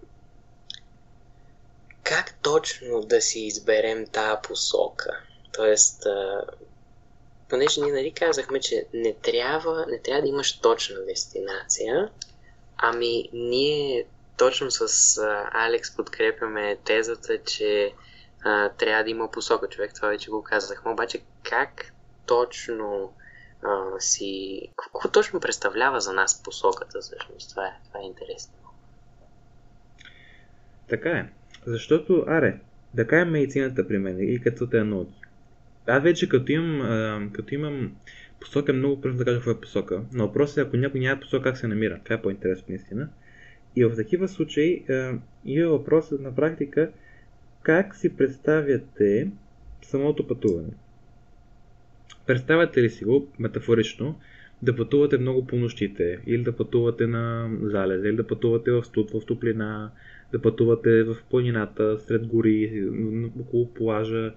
как 2.03 2.39
точно 2.41 3.01
да 3.01 3.21
си 3.21 3.39
изберем 3.39 4.07
тази 4.07 4.41
посока? 4.43 5.19
Тоест, 5.53 6.05
а, 6.05 6.41
понеже 7.49 7.81
ние 7.81 7.93
нали 7.93 8.11
казахме, 8.11 8.59
че 8.59 8.85
не 8.93 9.13
трябва, 9.13 9.85
не 9.89 9.99
трябва 9.99 10.21
да 10.21 10.27
имаш 10.27 10.59
точна 10.59 11.05
дестинация, 11.05 12.09
ами 12.77 13.29
ние 13.33 14.05
точно 14.37 14.71
с 14.71 15.17
а, 15.17 15.49
Алекс 15.51 15.95
подкрепяме 15.95 16.77
тезата, 16.85 17.43
че 17.43 17.93
а, 18.45 18.69
трябва 18.69 19.03
да 19.03 19.09
има 19.09 19.31
посока 19.31 19.67
човек, 19.67 19.93
това 19.95 20.07
вече 20.07 20.29
го 20.29 20.43
казахме, 20.43 20.91
обаче 20.91 21.21
как 21.43 21.93
точно 22.25 23.13
а, 23.63 23.99
си... 23.99 24.61
Какво 24.75 25.09
точно 25.09 25.39
представлява 25.39 26.01
за 26.01 26.13
нас 26.13 26.43
посоката 26.43 26.99
всъщност? 26.99 27.49
Това 27.49 27.65
е, 27.67 27.71
това 27.87 27.99
е 27.99 28.07
интересно. 28.07 28.53
Така 30.89 31.09
е. 31.09 31.29
Защото, 31.65 32.23
аре, 32.27 32.59
да 32.93 33.07
кажем 33.07 33.31
медицината 33.31 33.87
при 33.87 33.97
мен 33.97 34.17
и 34.19 34.41
като 34.41 34.69
те 34.69 34.83
науки. 34.83 35.21
Аз 35.87 36.03
вече 36.03 36.29
като 36.29 36.51
имам, 36.51 36.81
а, 36.81 37.29
като 37.33 37.53
имам 37.53 37.95
посока, 38.39 38.71
е 38.71 38.75
много 38.75 39.01
просто 39.01 39.17
да 39.17 39.25
кажа 39.25 39.37
какво 39.37 39.51
е 39.51 39.61
посока. 39.61 40.01
Но 40.13 40.27
въпросът 40.27 40.57
е, 40.57 40.61
ако 40.61 40.77
някой 40.77 40.99
няма 40.99 41.21
посока, 41.21 41.43
как 41.43 41.57
се 41.57 41.67
намира. 41.67 41.99
Това 42.03 42.15
е 42.15 42.21
по-интересно 42.21 42.65
наистина. 42.69 43.09
И 43.75 43.85
в 43.85 43.95
такива 43.95 44.27
случаи 44.27 44.85
а, 44.89 45.13
има 45.45 45.69
въпросът 45.69 46.21
на 46.21 46.35
практика 46.35 46.91
как 47.65 47.95
си 47.95 48.15
представяте 48.17 49.31
самото 49.81 50.27
пътуване. 50.27 50.73
Представяте 52.25 52.81
ли 52.81 52.89
си 52.89 53.05
го 53.05 53.27
метафорично 53.39 54.19
да 54.61 54.75
пътувате 54.75 55.17
много 55.17 55.47
по 55.47 55.55
нощите, 55.55 56.19
или 56.27 56.43
да 56.43 56.55
пътувате 56.55 57.07
на 57.07 57.49
залеза, 57.61 58.07
или 58.07 58.15
да 58.15 58.27
пътувате 58.27 58.71
в 58.71 58.83
студ, 58.83 59.11
в 59.11 59.25
топлина, 59.25 59.91
да 60.31 60.41
пътувате 60.41 61.03
в 61.03 61.17
планината, 61.29 61.99
сред 61.99 62.27
гори, 62.27 62.83
около 63.39 63.73
плажа, 63.73 64.33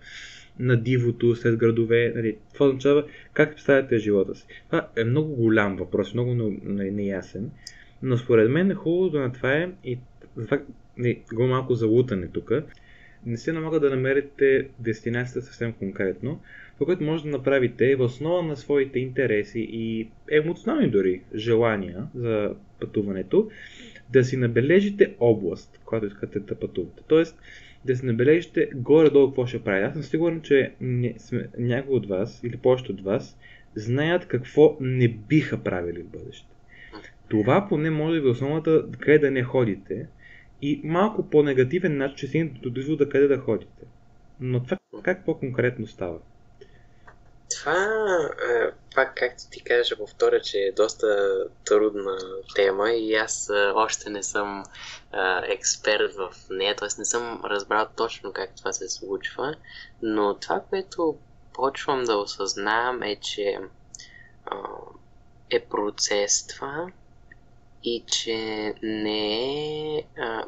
на 0.58 0.76
дивото, 0.76 1.34
сред 1.34 1.56
градове. 1.56 2.12
Нали, 2.16 2.36
това 2.54 2.66
означава 2.66 3.04
как 3.32 3.54
представяте 3.54 3.98
живота 3.98 4.34
си. 4.34 4.46
Това 4.66 4.88
е 4.96 5.04
много 5.04 5.34
голям 5.34 5.76
въпрос, 5.76 6.14
много 6.14 6.34
неясен, 6.64 7.50
но 8.02 8.18
според 8.18 8.50
мен 8.50 8.70
е 8.70 8.74
хубаво 8.74 9.18
на 9.18 9.32
това 9.32 9.52
е 9.52 9.70
и 9.84 9.98
това 10.44 10.60
не, 10.98 11.22
го 11.32 11.46
малко 11.46 11.74
залутане 11.74 12.28
тук. 12.28 12.52
Не 13.28 13.36
се 13.36 13.52
налага 13.52 13.80
да 13.80 13.90
намерите 13.90 14.68
дестинацията 14.78 15.42
съвсем 15.42 15.72
конкретно, 15.72 16.40
това, 16.74 16.86
което 16.86 17.04
може 17.04 17.24
да 17.24 17.30
направите 17.30 17.90
е 17.90 17.96
в 17.96 18.04
основа 18.04 18.42
на 18.42 18.56
своите 18.56 18.98
интереси 18.98 19.68
и 19.72 20.08
емоционални 20.30 20.90
дори 20.90 21.22
желания 21.34 22.06
за 22.14 22.54
пътуването, 22.80 23.50
да 24.12 24.24
си 24.24 24.36
набележите 24.36 25.14
област, 25.20 25.80
която 25.84 26.06
искате 26.06 26.40
да 26.40 26.54
пътувате. 26.54 27.02
Тоест, 27.08 27.38
да 27.84 27.96
си 27.96 28.06
набележите 28.06 28.70
горе-долу 28.74 29.26
какво 29.28 29.46
ще 29.46 29.62
правите. 29.62 29.86
Аз 29.86 29.92
съм 29.92 30.02
сигурен, 30.02 30.40
че 30.40 30.72
някои 31.58 31.96
от 31.96 32.08
вас 32.08 32.40
или 32.44 32.56
повечето 32.56 32.92
от 32.92 33.00
вас 33.00 33.38
знаят 33.74 34.26
какво 34.26 34.76
не 34.80 35.08
биха 35.08 35.62
правили 35.62 36.02
в 36.02 36.18
бъдеще. 36.18 36.48
Това 37.28 37.66
поне 37.68 37.90
може 37.90 38.14
да 38.14 38.20
ви 38.20 38.28
е 38.28 38.30
основата 38.30 38.84
къде 38.98 39.18
да 39.18 39.30
не 39.30 39.42
ходите 39.42 40.06
и 40.62 40.80
малко 40.84 41.30
по-негативен 41.30 41.96
начин, 41.96 42.16
че 42.16 42.26
си 42.26 42.44
до 42.44 42.96
да 42.96 43.08
къде 43.08 43.28
да 43.28 43.38
ходите. 43.38 43.86
Но 44.40 44.64
това 44.64 44.78
как 45.02 45.24
по-конкретно 45.24 45.86
става? 45.86 46.18
Това, 47.50 47.74
е, 48.50 48.70
пак 48.94 49.16
както 49.16 49.42
ти 49.50 49.64
кажа, 49.64 49.96
повторя, 49.96 50.40
че 50.40 50.58
е 50.58 50.72
доста 50.72 51.06
трудна 51.64 52.18
тема 52.54 52.90
и 52.90 53.14
аз 53.14 53.50
е, 53.50 53.72
още 53.74 54.10
не 54.10 54.22
съм 54.22 54.62
е, 54.62 54.64
експерт 55.52 56.14
в 56.14 56.34
нея, 56.50 56.76
т.е. 56.76 56.88
не 56.98 57.04
съм 57.04 57.40
разбрал 57.44 57.86
точно 57.96 58.32
как 58.32 58.56
това 58.56 58.72
се 58.72 58.88
случва, 58.88 59.54
но 60.02 60.34
това, 60.34 60.62
което 60.70 61.18
почвам 61.54 62.04
да 62.04 62.16
осъзнавам 62.16 63.02
е, 63.02 63.16
че 63.16 63.58
е 65.50 65.60
процес 65.60 66.46
това 66.46 66.86
и 67.88 68.04
че 68.06 68.74
не 68.82 69.98
е... 69.98 70.04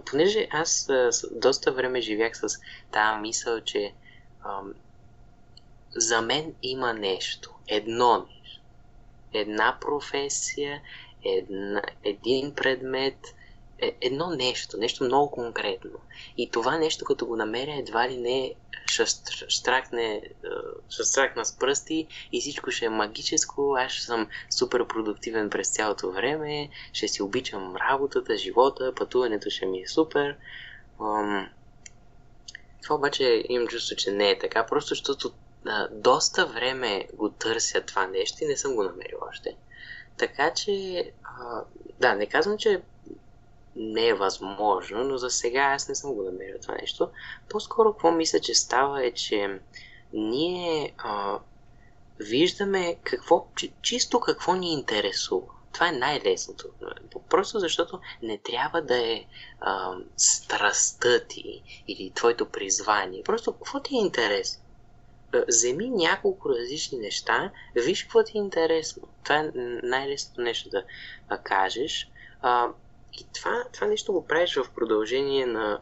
понеже 0.06 0.48
аз 0.50 0.88
доста 1.30 1.72
време 1.72 2.00
живях 2.00 2.36
с 2.36 2.60
тази 2.92 3.20
мисъл, 3.20 3.60
че 3.60 3.92
за 5.90 6.22
мен 6.22 6.54
има 6.62 6.92
нещо, 6.92 7.54
едно 7.68 8.18
нещо. 8.18 8.60
Една 9.32 9.78
професия, 9.80 10.82
една, 11.24 11.82
един 12.04 12.54
предмет, 12.54 13.18
е, 13.78 13.96
едно 14.00 14.30
нещо, 14.30 14.76
нещо 14.76 15.04
много 15.04 15.30
конкретно. 15.30 15.98
И 16.36 16.50
това 16.50 16.78
нещо, 16.78 17.04
като 17.04 17.26
го 17.26 17.36
намеря, 17.36 17.78
едва 17.78 18.08
ли 18.08 18.16
не 18.16 18.54
ще 18.90 19.04
штракне, 19.48 20.22
ще 20.88 21.04
стракна 21.04 21.44
с 21.44 21.58
пръсти 21.58 22.06
и 22.32 22.40
всичко 22.40 22.70
ще 22.70 22.84
е 22.84 22.90
магическо, 22.90 23.76
аз 23.78 23.92
ще 23.92 24.04
съм 24.04 24.28
супер 24.50 24.86
продуктивен 24.86 25.50
през 25.50 25.70
цялото 25.70 26.12
време, 26.12 26.68
ще 26.92 27.08
си 27.08 27.22
обичам 27.22 27.76
работата, 27.76 28.36
живота, 28.36 28.94
пътуването 28.94 29.50
ще 29.50 29.66
ми 29.66 29.80
е 29.80 29.88
супер. 29.88 30.36
Това 32.82 32.96
обаче 32.96 33.44
имам 33.48 33.68
чувство, 33.68 33.96
че 33.96 34.10
не 34.10 34.30
е 34.30 34.38
така, 34.38 34.66
просто 34.66 34.88
защото 34.88 35.32
доста 35.90 36.46
време 36.46 37.06
го 37.14 37.30
търся 37.30 37.80
това 37.80 38.06
нещо 38.06 38.44
и 38.44 38.46
не 38.46 38.56
съм 38.56 38.74
го 38.74 38.82
намерил 38.82 39.18
още. 39.30 39.56
Така 40.16 40.54
че, 40.54 41.04
да, 42.00 42.14
не 42.14 42.26
казвам, 42.26 42.58
че 42.58 42.82
не 43.76 44.08
е 44.08 44.14
възможно, 44.14 45.04
но 45.04 45.18
за 45.18 45.30
сега 45.30 45.60
аз 45.60 45.88
не 45.88 45.94
съм 45.94 46.14
го 46.14 46.22
намерил 46.22 46.58
това 46.62 46.74
нещо. 46.74 47.08
По-скоро 47.48 47.92
какво 47.92 48.10
мисля, 48.10 48.40
че 48.40 48.54
става 48.54 49.06
е, 49.06 49.12
че 49.12 49.60
ние 50.12 50.94
а, 50.98 51.38
виждаме 52.18 52.96
какво, 53.04 53.46
чисто 53.82 54.20
какво 54.20 54.54
ни 54.54 54.72
интересува. 54.72 55.46
Това 55.72 55.88
е 55.88 55.92
най-лесното. 55.92 56.68
Просто 57.28 57.58
защото 57.58 58.00
не 58.22 58.38
трябва 58.38 58.82
да 58.82 59.12
е 59.12 59.24
а, 59.60 59.94
страстта 60.16 61.24
ти 61.28 61.62
или 61.88 62.10
твоето 62.10 62.46
призвание. 62.46 63.22
Просто 63.22 63.52
какво 63.52 63.80
ти 63.80 63.94
е 63.94 64.00
интересно? 64.00 64.62
вземи 65.48 65.90
няколко 65.90 66.48
различни 66.48 66.98
неща, 66.98 67.50
виж 67.74 68.02
какво 68.02 68.24
ти 68.24 68.38
е 68.38 68.40
интересно. 68.40 69.08
Това 69.24 69.36
е 69.36 69.50
най-лесното 69.82 70.40
нещо 70.40 70.68
да, 70.68 70.84
да 71.28 71.38
кажеш. 71.38 72.10
А, 72.42 72.68
и 73.12 73.26
това, 73.34 73.64
това 73.72 73.86
нещо 73.86 74.12
го 74.12 74.26
правиш 74.26 74.56
в 74.56 74.70
продължение 74.74 75.46
на 75.46 75.80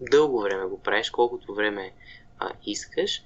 дълго 0.00 0.40
време 0.40 0.66
го 0.66 0.82
правиш, 0.82 1.10
колкото 1.10 1.54
време 1.54 1.92
а, 2.38 2.50
искаш. 2.66 3.22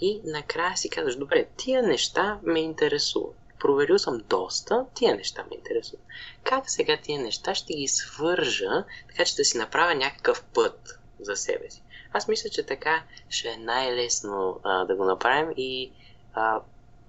и 0.00 0.20
накрая 0.24 0.76
си 0.76 0.90
казваш, 0.90 1.16
добре, 1.16 1.46
тия 1.56 1.82
неща 1.82 2.38
ме 2.42 2.60
интересуват. 2.60 3.36
Проверил 3.60 3.98
съм 3.98 4.22
доста, 4.28 4.86
тия 4.94 5.16
неща 5.16 5.44
ме 5.50 5.56
интересуват. 5.56 6.06
Как 6.44 6.70
сега 6.70 6.98
тия 7.02 7.20
неща 7.20 7.54
ще 7.54 7.74
ги 7.74 7.88
свържа, 7.88 8.84
така 9.08 9.24
че 9.24 9.36
да 9.36 9.44
си 9.44 9.58
направя 9.58 9.94
някакъв 9.94 10.44
път 10.44 10.98
за 11.20 11.36
себе 11.36 11.70
си? 11.70 11.82
Аз 12.12 12.28
мисля, 12.28 12.50
че 12.50 12.66
така 12.66 13.02
ще 13.28 13.48
е 13.48 13.56
най-лесно 13.56 14.60
а, 14.62 14.84
да 14.84 14.96
го 14.96 15.04
направим 15.04 15.52
и 15.56 15.92
а, 16.34 16.60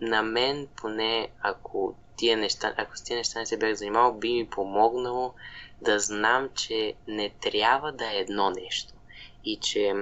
на 0.02 0.24
мен 0.24 0.68
поне, 0.76 1.30
ако 1.42 1.96
тия 2.16 2.38
неща, 2.38 2.74
ако 2.78 2.98
с 2.98 3.04
тия 3.04 3.18
неща 3.18 3.40
не 3.40 3.46
се 3.46 3.58
бях 3.58 3.74
занимавал, 3.74 4.14
би 4.14 4.34
ми 4.34 4.50
помогнало 4.50 5.34
да 5.82 6.00
знам, 6.00 6.50
че 6.56 6.94
не 7.08 7.30
трябва 7.30 7.92
да 7.92 8.06
е 8.06 8.18
едно 8.18 8.50
нещо. 8.50 8.94
И 9.46 9.60
че 9.60 9.94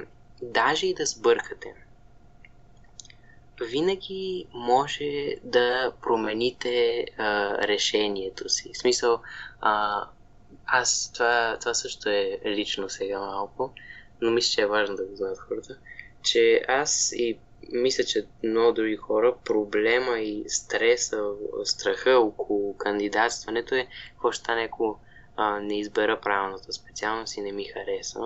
даже 0.42 0.88
и 0.88 0.94
да 0.94 1.06
сбъркате, 1.06 1.76
винаги 3.62 4.46
може 4.54 5.36
да 5.44 5.92
промените 6.02 7.06
а, 7.18 7.58
решението 7.68 8.50
си. 8.50 8.72
В 8.74 8.78
смисъл, 8.78 9.22
а, 9.62 10.04
аз 10.66 11.12
това, 11.14 11.58
това 11.60 11.74
също 11.74 12.10
е 12.10 12.40
лично 12.46 12.90
сега 12.90 13.20
малко, 13.20 13.74
но 14.22 14.32
мисля, 14.32 14.52
че 14.54 14.62
е 14.62 14.68
важно 14.68 14.96
да 14.96 15.06
го 15.06 15.16
знаят 15.16 15.40
хората, 15.40 15.78
че 16.24 16.62
аз 16.68 17.12
и 17.12 17.38
мисля, 17.72 18.04
че 18.04 18.26
много 18.44 18.72
други 18.72 18.96
хора, 18.96 19.36
проблема 19.46 20.20
и 20.20 20.44
стреса, 20.48 21.24
страха 21.64 22.12
около 22.12 22.78
кандидатстването 22.78 23.76
е 23.76 23.88
какво 24.14 24.32
ще 24.32 24.44
стане, 24.44 24.64
ако 24.64 25.00
а, 25.38 25.60
не 25.60 25.80
избера 25.80 26.22
правилната 26.22 26.74
специалност 26.74 27.38
и 27.38 27.41
не 27.41 27.52
ми 27.52 27.63
хареса. 27.63 28.19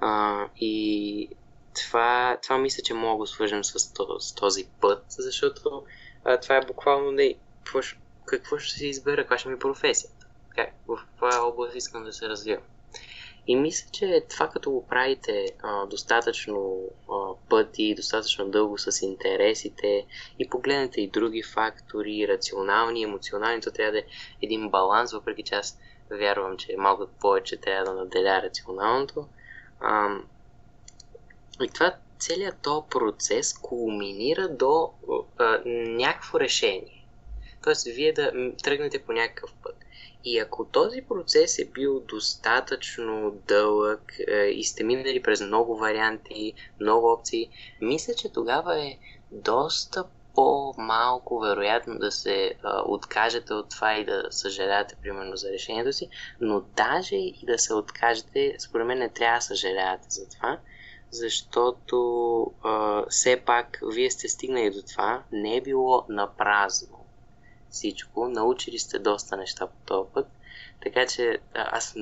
А, 0.00 0.44
и 0.56 1.28
това, 1.74 2.38
това 2.42 2.58
мисля, 2.58 2.82
че 2.82 2.94
мога 2.94 3.22
да 3.22 3.26
свържем 3.26 3.64
с, 3.64 3.78
с 4.18 4.34
този 4.34 4.64
път, 4.80 5.04
защото 5.08 5.82
а, 6.24 6.40
това 6.40 6.56
е 6.56 6.66
буквално 6.66 7.10
не 7.10 7.34
какво, 7.64 7.80
какво 8.24 8.58
ще 8.58 8.74
си 8.74 8.86
избера, 8.86 9.22
каква 9.22 9.38
ще 9.38 9.48
ми 9.48 9.54
е 9.54 9.58
професията. 9.58 10.26
Как, 10.48 10.74
в 10.88 10.96
каква 10.96 11.46
област 11.46 11.76
искам 11.76 12.04
да 12.04 12.12
се 12.12 12.28
развивам. 12.28 12.62
И 13.46 13.56
мисля, 13.56 13.88
че 13.92 14.24
това 14.30 14.48
като 14.48 14.70
го 14.70 14.86
правите 14.86 15.46
а, 15.62 15.86
достатъчно 15.86 16.78
а, 17.12 17.14
пъти, 17.48 17.94
достатъчно 17.94 18.50
дълго 18.50 18.78
с 18.78 19.02
интересите 19.02 20.06
и 20.38 20.48
погледнете 20.48 21.00
и 21.00 21.10
други 21.10 21.42
фактори, 21.42 22.28
рационални, 22.28 23.02
емоционални, 23.02 23.60
то 23.60 23.70
трябва 23.70 23.92
да 23.92 23.98
е 23.98 24.04
един 24.42 24.68
баланс, 24.68 25.12
въпреки 25.12 25.42
че 25.42 25.54
аз 25.54 25.78
вярвам, 26.16 26.56
че 26.56 26.76
малко 26.78 27.06
повече 27.20 27.56
трябва 27.56 27.84
да 27.84 28.00
наделя 28.00 28.42
рационалното. 28.42 29.28
А, 29.80 30.16
и 31.62 31.68
това 31.68 31.94
целият 32.18 32.56
този 32.62 32.86
процес 32.90 33.58
кулминира 33.58 34.48
до 34.48 34.90
а, 35.38 35.62
някакво 35.86 36.40
решение. 36.40 37.06
Тоест, 37.64 37.86
вие 37.86 38.12
да 38.12 38.32
тръгнете 38.62 39.02
по 39.02 39.12
някакъв 39.12 39.54
път. 39.62 39.76
И 40.24 40.38
ако 40.38 40.64
този 40.64 41.02
процес 41.02 41.58
е 41.58 41.64
бил 41.64 42.00
достатъчно 42.00 43.30
дълъг 43.48 44.12
е, 44.28 44.44
и 44.44 44.64
сте 44.64 44.84
минали 44.84 45.22
през 45.22 45.40
много 45.40 45.76
варианти, 45.76 46.52
много 46.80 47.12
опции, 47.12 47.50
мисля, 47.80 48.14
че 48.14 48.32
тогава 48.32 48.80
е 48.80 48.98
доста 49.30 50.04
по-малко 50.34 51.38
вероятно 51.38 51.98
да 51.98 52.12
се 52.12 52.54
а, 52.62 52.82
откажете 52.86 53.54
от 53.54 53.70
това 53.70 53.94
и 53.94 54.04
да 54.04 54.26
съжалявате, 54.30 54.96
примерно, 55.02 55.36
за 55.36 55.52
решението 55.52 55.92
си, 55.92 56.08
но 56.40 56.60
даже 56.60 57.16
и 57.16 57.38
да 57.42 57.58
се 57.58 57.74
откажете, 57.74 58.56
според 58.58 58.86
мен 58.86 58.98
не 58.98 59.08
трябва 59.08 59.38
да 59.38 59.42
съжалявате 59.42 60.06
за 60.08 60.28
това, 60.28 60.58
защото 61.10 62.42
а, 62.62 63.04
все 63.08 63.36
пак 63.36 63.78
вие 63.92 64.10
сте 64.10 64.28
стигнали 64.28 64.70
до 64.70 64.82
това, 64.82 65.22
не 65.32 65.56
е 65.56 65.60
било 65.60 66.06
на 66.08 66.36
празно 66.36 67.06
всичко, 67.70 68.28
научили 68.28 68.78
сте 68.78 68.98
доста 68.98 69.36
неща 69.36 69.66
по 69.66 69.86
този 69.86 70.08
път, 70.14 70.26
така 70.82 71.06
че 71.06 71.38
аз 71.54 71.96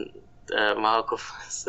а, 0.54 0.74
малко 0.74 1.18
с... 1.48 1.66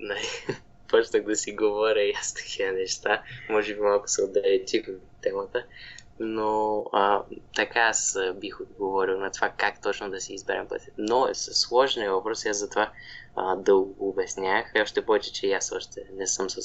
Нали, 0.00 0.28
почнах 0.88 1.22
да 1.22 1.36
си 1.36 1.52
говоря 1.52 2.00
и 2.00 2.14
аз 2.20 2.34
такива 2.34 2.72
неща, 2.72 3.22
може 3.50 3.74
би 3.74 3.80
малко 3.80 4.08
се 4.08 4.22
отдалечих 4.22 4.88
от 4.88 5.07
темата, 5.22 5.64
но 6.20 6.84
а, 6.92 7.22
така 7.56 7.80
аз 7.80 8.18
бих 8.40 8.60
отговорил 8.60 9.18
на 9.18 9.30
това 9.30 9.52
как 9.56 9.82
точно 9.82 10.10
да 10.10 10.20
си 10.20 10.34
изберем 10.34 10.68
пътя. 10.68 10.90
Но 10.98 11.28
е 11.28 11.34
сложен 11.34 12.10
въпрос, 12.10 12.46
аз 12.46 12.58
затова 12.58 12.90
а, 13.36 13.56
дълго 13.56 14.08
обяснях, 14.08 14.72
и 14.76 14.80
още 14.80 15.06
повече, 15.06 15.32
че 15.32 15.52
аз 15.52 15.72
още 15.72 16.00
не 16.16 16.26
съм 16.26 16.50
с 16.50 16.60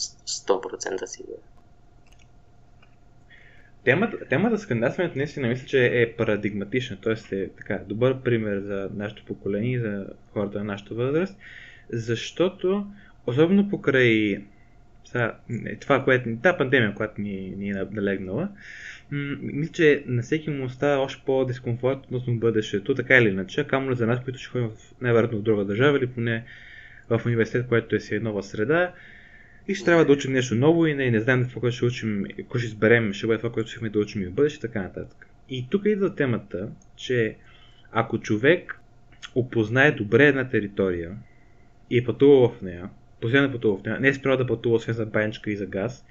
100% 0.45 1.05
сигурен. 1.05 1.39
Темата, 3.83 4.17
темата 4.29 4.57
с 4.57 4.67
кандидатстването 4.67 5.17
наистина 5.17 5.47
мисля, 5.47 5.67
че 5.67 6.01
е 6.01 6.15
парадигматична, 6.15 6.97
т.е. 7.01 7.35
е 7.35 7.49
така, 7.49 7.79
добър 7.87 8.21
пример 8.21 8.59
за 8.59 8.89
нашето 8.93 9.25
поколение 9.25 9.75
и 9.75 9.79
за 9.79 10.07
хората 10.33 10.57
на 10.57 10.63
нашата 10.63 10.95
възраст, 10.95 11.37
защото 11.89 12.87
особено 13.27 13.69
покрай 13.69 14.43
сега, 15.05 15.37
това, 15.81 16.03
което, 16.03 16.29
тази 16.43 16.57
пандемия, 16.57 16.93
която 16.95 17.21
ни, 17.21 17.53
ни 17.57 17.69
е 17.69 17.85
налегнала, 17.91 18.49
мисля, 19.41 19.73
че 19.73 20.03
на 20.07 20.21
всеки 20.21 20.49
му 20.49 20.65
остава 20.65 21.03
още 21.03 21.23
по-дискомфорт 21.25 21.99
относно 22.05 22.39
бъдещето, 22.39 22.95
така 22.95 23.17
или 23.17 23.29
иначе, 23.29 23.67
камо 23.67 23.93
за 23.93 24.07
нас, 24.07 24.23
които 24.23 24.39
ще 24.39 24.49
ходим 24.49 24.69
в, 24.69 25.01
най-вероятно 25.01 25.37
в 25.39 25.41
друга 25.41 25.65
държава 25.65 25.97
или 25.97 26.07
поне 26.07 26.45
в 27.09 27.21
университет, 27.25 27.67
което 27.67 27.95
е 27.95 27.99
си 27.99 28.19
нова 28.19 28.43
среда, 28.43 28.93
и 29.67 29.75
ще 29.75 29.85
трябва 29.85 30.05
да 30.05 30.13
учим 30.13 30.33
нещо 30.33 30.55
ново 30.55 30.85
и 30.85 30.93
не, 30.93 31.11
не 31.11 31.19
знаем 31.19 31.49
какво 31.53 31.71
ще 31.71 31.85
учим, 31.85 32.25
какво 32.37 32.57
ще 32.57 32.67
изберем, 32.67 33.13
ще 33.13 33.27
бъде 33.27 33.37
това, 33.37 33.51
което 33.51 33.69
ще 33.69 33.89
да 33.89 33.99
учим 33.99 34.21
и 34.21 34.25
в 34.25 34.33
бъдеще, 34.33 34.59
така 34.59 34.81
нататък. 34.81 35.27
И 35.49 35.67
тук 35.69 35.85
идва 35.85 36.15
темата, 36.15 36.69
че 36.95 37.35
ако 37.91 38.19
човек 38.19 38.79
опознае 39.35 39.91
добре 39.91 40.27
една 40.27 40.49
територия 40.49 41.17
и 41.89 41.97
е 41.97 42.03
пътува 42.03 42.49
в 42.49 42.61
нея, 42.61 42.89
постоянно 43.23 43.51
пътува 43.51 43.99
не 43.99 44.07
е 44.07 44.13
спрял 44.13 44.37
да 44.37 44.47
пътува 44.47 44.75
освен 44.75 44.95
за 44.95 45.05
баничка 45.05 45.51
и 45.51 45.57
за 45.57 45.65
газ, 45.65 46.05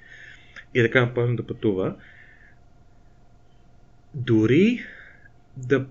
и 0.75 0.83
така 0.83 1.01
напълно 1.01 1.37
да 1.37 1.46
пътува, 1.46 1.94
дори 4.14 4.81
да 5.57 5.87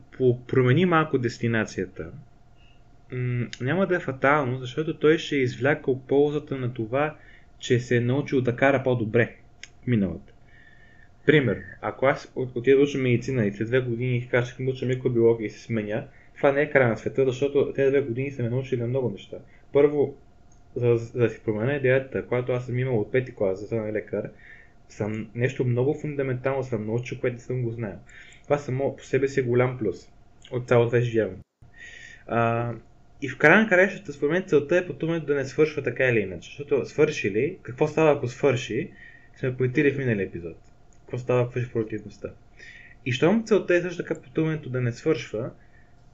промени 0.48 0.86
малко 0.86 1.18
дестинацията, 1.18 2.12
няма 3.62 3.88
да 3.88 3.96
е 3.96 4.00
фатално, 4.00 4.58
защото 4.58 4.98
той 4.98 5.18
ще 5.18 5.36
е 5.36 5.40
извлякал 5.40 6.00
ползата 6.00 6.58
на 6.58 6.74
това, 6.74 7.16
че 7.60 7.80
се 7.80 7.98
е 7.98 8.02
научил 8.02 8.42
да 8.42 8.56
кара 8.56 8.84
по-добре 8.84 9.36
миналата. 9.88 10.34
Пример, 11.26 11.62
ако 11.82 12.06
аз 12.06 12.32
отида 12.36 12.78
да 12.78 12.84
уча 12.84 12.98
медицина 12.98 13.46
и 13.46 13.52
след 13.52 13.68
две 13.68 13.80
години 13.80 14.28
кажа, 14.32 14.56
че 14.58 14.64
уча 14.64 14.86
микробиология 14.86 15.46
и 15.46 15.50
се 15.50 15.60
сменя, 15.60 16.08
това 16.38 16.52
не 16.52 16.62
е 16.62 16.70
край 16.70 16.90
на 16.90 16.98
света, 16.98 17.26
защото 17.26 17.74
тези 17.76 17.90
две 17.90 18.02
години 18.02 18.32
са 18.32 18.44
ме 18.44 18.50
научили 18.50 18.82
на 18.82 18.88
много 18.88 19.10
неща. 19.10 19.38
Първо, 19.74 20.16
за, 20.76 20.96
за 20.98 21.20
да 21.20 21.30
си 21.30 21.40
променя 21.46 21.74
идеята, 21.74 22.26
която 22.26 22.52
аз 22.52 22.66
съм 22.66 22.80
имал 22.80 23.00
от 23.00 23.12
пети 23.12 23.36
клас 23.36 23.60
за 23.60 23.76
да 23.76 23.94
лекар, 23.94 24.30
съм 24.90 25.30
нещо 25.36 25.66
много 25.66 25.94
фундаментално 25.94 26.64
съм 26.64 26.86
научил, 26.86 27.20
което 27.20 27.34
не 27.34 27.40
съм 27.40 27.62
го 27.62 27.72
знаел. 27.72 27.98
Това 28.44 28.58
само 28.58 28.96
по 28.96 29.04
себе 29.04 29.28
си 29.28 29.40
е 29.40 29.44
голям 29.44 29.78
плюс 29.78 30.10
от 30.52 30.68
цялото 30.68 30.96
ежедневие. 30.96 31.38
И 33.22 33.30
в 33.30 33.38
края 33.38 33.68
на 33.72 34.14
според 34.14 34.32
мен, 34.32 34.44
целта 34.48 34.78
е 34.78 34.88
пътуването 34.88 35.26
да 35.26 35.36
не 35.36 35.46
свършва 35.46 35.84
така 35.84 36.04
или 36.04 36.20
иначе. 36.20 36.50
Защото 36.50 36.86
свърши 36.86 37.32
ли, 37.32 37.58
какво 37.62 37.88
става 37.88 38.12
ако 38.12 38.28
свърши, 38.28 38.92
сме 39.36 39.58
поетили 39.58 39.92
в 39.92 39.98
миналия 39.98 40.26
епизод. 40.26 40.58
Какво 41.00 41.18
става 41.18 41.42
ако 41.42 41.52
свърши 41.52 41.72
продуктивността. 41.72 42.30
И 43.06 43.12
щом 43.12 43.44
целта 43.46 43.76
е 43.76 43.82
също 43.82 44.04
така 44.04 44.22
пътуването 44.22 44.70
да 44.70 44.82
не 44.82 44.92
свършва, 44.92 45.52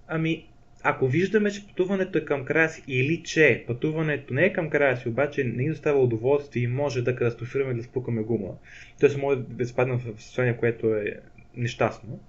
ами 0.07 0.47
ако 0.83 1.07
виждаме, 1.07 1.51
че 1.51 1.67
пътуването 1.67 2.17
е 2.17 2.25
към 2.25 2.45
края 2.45 2.69
си 2.69 2.83
или 2.87 3.23
че 3.23 3.63
пътуването 3.67 4.33
не 4.33 4.45
е 4.45 4.53
към 4.53 4.69
края 4.69 4.97
си, 4.97 5.09
обаче 5.09 5.43
не 5.43 5.63
ни 5.63 5.69
достава 5.69 5.99
удоволствие 6.03 6.63
и 6.63 6.67
може 6.67 7.01
да 7.01 7.15
катастрофираме 7.15 7.73
да 7.73 7.83
спукаме 7.83 8.21
гума, 8.21 8.53
т.е. 8.99 9.17
може 9.17 9.39
да 9.39 9.63
изпаднем 9.63 9.97
в 9.97 10.21
състояние, 10.21 10.57
което 10.57 10.95
е 10.95 11.19
нещастно, 11.55 12.19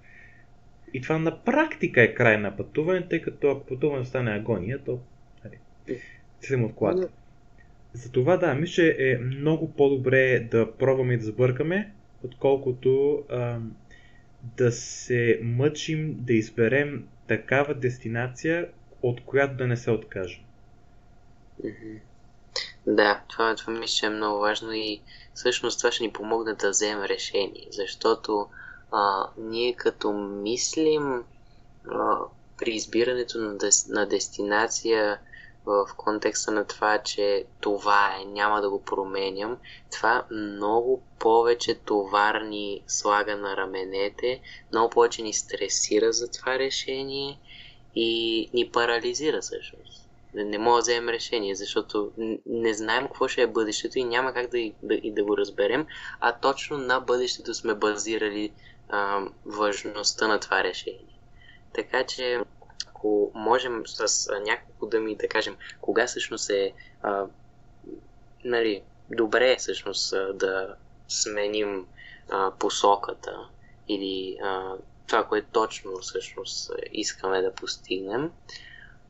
и 0.93 1.01
това 1.01 1.17
на 1.17 1.43
практика 1.43 2.01
е 2.01 2.13
край 2.13 2.37
на 2.37 2.57
пътуване, 2.57 3.07
тъй 3.07 3.21
като 3.21 3.51
ако 3.51 3.65
пътуването 3.65 4.09
стане 4.09 4.31
агония, 4.31 4.79
то 4.85 4.99
нали, 5.45 5.57
се 6.41 6.55
от 6.55 6.75
колата. 6.75 7.09
Затова 7.93 8.37
да, 8.37 8.55
мисля, 8.55 8.73
че 8.73 8.95
е 8.99 9.17
много 9.17 9.73
по-добре 9.73 10.39
да 10.39 10.71
пробваме 10.71 11.13
и 11.13 11.17
да 11.17 11.23
сбъркаме, 11.23 11.91
отколкото 12.23 13.23
а, 13.29 13.59
да 14.57 14.71
се 14.71 15.39
мъчим 15.43 16.15
да 16.19 16.33
изберем 16.33 17.07
такава 17.29 17.73
дестинация, 17.73 18.69
от 19.01 19.25
която 19.25 19.55
да 19.55 19.67
не 19.67 19.77
се 19.77 19.91
откажем. 19.91 20.41
Да, 22.87 23.21
това, 23.29 23.55
това 23.55 23.73
мисля, 23.73 23.95
че 23.95 24.05
е 24.05 24.09
много 24.09 24.39
важно 24.39 24.71
и 24.73 25.01
всъщност 25.33 25.79
това 25.79 25.91
ще 25.91 26.03
ни 26.03 26.13
помогне 26.13 26.53
да 26.53 26.69
вземем 26.69 27.03
решение, 27.03 27.67
защото 27.71 28.47
а, 28.91 29.29
ние 29.37 29.73
като 29.73 30.13
мислим 30.13 31.23
а, 31.91 32.17
при 32.57 32.71
избирането 32.71 33.37
на, 33.37 33.57
дес, 33.57 33.87
на 33.87 34.05
дестинация 34.05 35.19
в 35.65 35.87
контекста 35.97 36.51
на 36.51 36.65
това, 36.65 36.97
че 36.97 37.45
това 37.61 38.15
е, 38.15 38.25
няма 38.25 38.61
да 38.61 38.69
го 38.69 38.83
променям, 38.83 39.57
това 39.91 40.25
много 40.31 41.03
повече 41.19 41.75
товар 41.75 42.41
ни 42.41 42.83
слага 42.87 43.37
на 43.37 43.57
раменете, 43.57 44.41
много 44.71 44.89
повече 44.89 45.21
ни 45.21 45.33
стресира 45.33 46.13
за 46.13 46.31
това 46.31 46.59
решение 46.59 47.39
и 47.95 48.49
ни 48.53 48.69
парализира 48.69 49.41
всъщност. 49.41 50.09
Не, 50.33 50.57
мога 50.57 50.75
да 50.75 50.81
вземем 50.81 51.09
решение, 51.09 51.55
защото 51.55 52.11
не 52.45 52.73
знаем 52.73 53.07
какво 53.07 53.27
ще 53.27 53.41
е 53.41 53.47
бъдещето 53.47 53.99
и 53.99 54.03
няма 54.03 54.33
как 54.33 54.51
да, 54.51 54.71
да, 54.83 54.93
и 54.93 55.11
да 55.11 55.23
го 55.23 55.37
разберем, 55.37 55.87
а 56.19 56.31
точно 56.31 56.77
на 56.77 56.99
бъдещето 56.99 57.53
сме 57.53 57.73
базирали 57.73 58.51
а, 58.89 59.21
важността 59.45 60.27
на 60.27 60.39
това 60.39 60.63
решение. 60.63 61.19
Така 61.73 62.03
че 62.03 62.39
ако 62.99 63.31
можем 63.33 63.83
с 63.85 64.29
няколко 64.45 64.85
думи 64.85 65.15
да 65.15 65.27
кажем 65.27 65.57
кога 65.81 66.07
всъщност 66.07 66.49
е 66.49 66.73
а, 67.01 67.25
нали, 68.43 68.83
добре 69.09 69.55
всъщност 69.55 70.13
а, 70.13 70.33
да 70.33 70.75
сменим 71.07 71.87
а, 72.29 72.51
посоката 72.51 73.49
или 73.87 74.37
а, 74.43 74.73
това, 75.07 75.23
което 75.23 75.47
точно 75.51 75.99
всъщност 75.99 76.71
искаме 76.91 77.41
да 77.41 77.53
постигнем, 77.53 78.31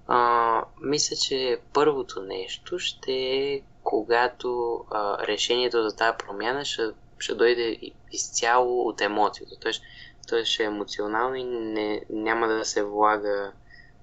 а, 0.07 0.63
мисля, 0.81 1.15
че 1.15 1.59
първото 1.73 2.21
нещо 2.21 2.79
ще 2.79 3.13
е 3.13 3.61
когато 3.83 4.79
а, 4.91 5.27
решението 5.27 5.89
за 5.89 5.95
тази 5.95 6.17
промяна 6.17 6.65
ще, 6.65 6.83
ще 7.19 7.35
дойде 7.35 7.79
изцяло 8.11 8.87
от 8.87 9.01
емоцията. 9.01 9.55
Тоест, 9.59 9.81
той 10.27 10.45
ще 10.45 10.63
е 10.63 10.65
емоционално 10.65 11.35
и 11.35 11.43
не, 11.43 12.01
няма 12.09 12.47
да 12.47 12.65
се 12.65 12.83
влага 12.83 13.51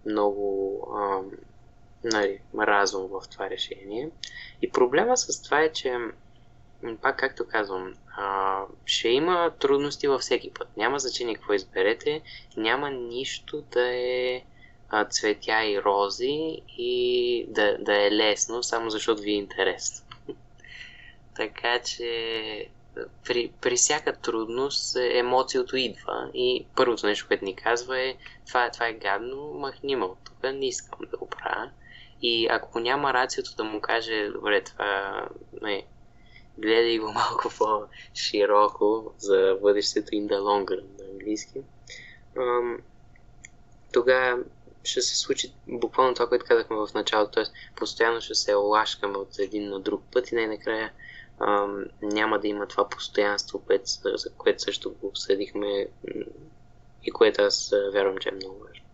много 0.06 0.78
а, 0.96 1.20
нали, 2.04 2.40
разум 2.58 3.06
в 3.06 3.28
това 3.30 3.50
решение. 3.50 4.10
И 4.62 4.70
проблема 4.70 5.16
с 5.16 5.42
това 5.42 5.60
е, 5.60 5.72
че 5.72 5.98
пак 7.02 7.18
както 7.18 7.48
казвам, 7.48 7.94
а, 8.16 8.62
ще 8.84 9.08
има 9.08 9.52
трудности 9.58 10.08
във 10.08 10.20
всеки 10.20 10.50
път. 10.50 10.68
Няма 10.76 10.98
значение 10.98 11.34
какво 11.34 11.52
изберете, 11.52 12.22
няма 12.56 12.90
нищо 12.90 13.60
да 13.72 13.88
е 13.94 14.42
а, 14.88 15.04
цветя 15.04 15.64
и 15.64 15.82
рози 15.82 16.62
и 16.78 17.46
да, 17.48 17.78
да 17.78 18.06
е 18.06 18.10
лесно, 18.10 18.62
само 18.62 18.90
защото 18.90 19.22
ви 19.22 19.30
е 19.30 19.34
интересно. 19.34 20.06
така 21.34 21.78
че 21.78 22.68
при, 23.24 23.52
при 23.60 23.76
всяка 23.76 24.12
трудност 24.12 24.96
емоцията 24.96 25.78
идва 25.80 26.30
и 26.34 26.66
първото 26.76 27.06
нещо, 27.06 27.26
което 27.28 27.44
ни 27.44 27.56
казва 27.56 28.00
е 28.00 28.16
това, 28.46 28.70
това 28.70 28.88
е 28.88 28.92
гадно, 28.92 29.54
махни 29.54 29.96
ме 29.96 30.04
от 30.04 30.18
тук, 30.24 30.36
не 30.42 30.66
искам 30.66 30.98
да 31.10 31.16
го 31.16 31.28
правя. 31.28 31.70
И 32.22 32.46
ако 32.50 32.80
няма 32.80 33.12
рацията 33.12 33.50
да 33.56 33.64
му 33.64 33.80
каже, 33.80 34.28
добре, 34.28 34.60
това 34.60 35.22
не, 35.62 35.86
гледай 36.58 36.98
го 36.98 37.12
малко 37.12 37.50
по-широко 37.58 39.14
за 39.18 39.58
бъдещето 39.62 40.08
in 40.08 40.26
the 40.26 40.38
long 40.38 40.64
run 40.64 40.84
на 40.98 41.10
английски, 41.10 41.60
тогава 43.92 44.38
ще 44.84 45.02
се 45.02 45.16
случи 45.16 45.52
буквално 45.68 46.14
това, 46.14 46.28
което 46.28 46.44
казахме 46.48 46.76
в 46.76 46.88
началото, 46.94 47.30
т.е. 47.30 47.44
постоянно 47.76 48.20
ще 48.20 48.34
се 48.34 48.54
лашкаме 48.54 49.18
от 49.18 49.38
един 49.38 49.68
на 49.68 49.80
друг 49.80 50.02
път 50.12 50.32
и 50.32 50.34
най-накрая 50.34 50.92
ам, 51.40 51.84
няма 52.02 52.38
да 52.38 52.48
има 52.48 52.66
това 52.66 52.88
постоянство, 52.88 53.62
което, 53.66 53.84
за 54.14 54.32
което 54.36 54.62
също 54.62 54.94
го 55.00 55.06
обсъдихме 55.06 55.86
и 57.04 57.10
което 57.10 57.42
аз 57.42 57.74
вярвам, 57.92 58.18
че 58.18 58.28
е 58.28 58.32
много 58.32 58.58
важно. 58.58 58.84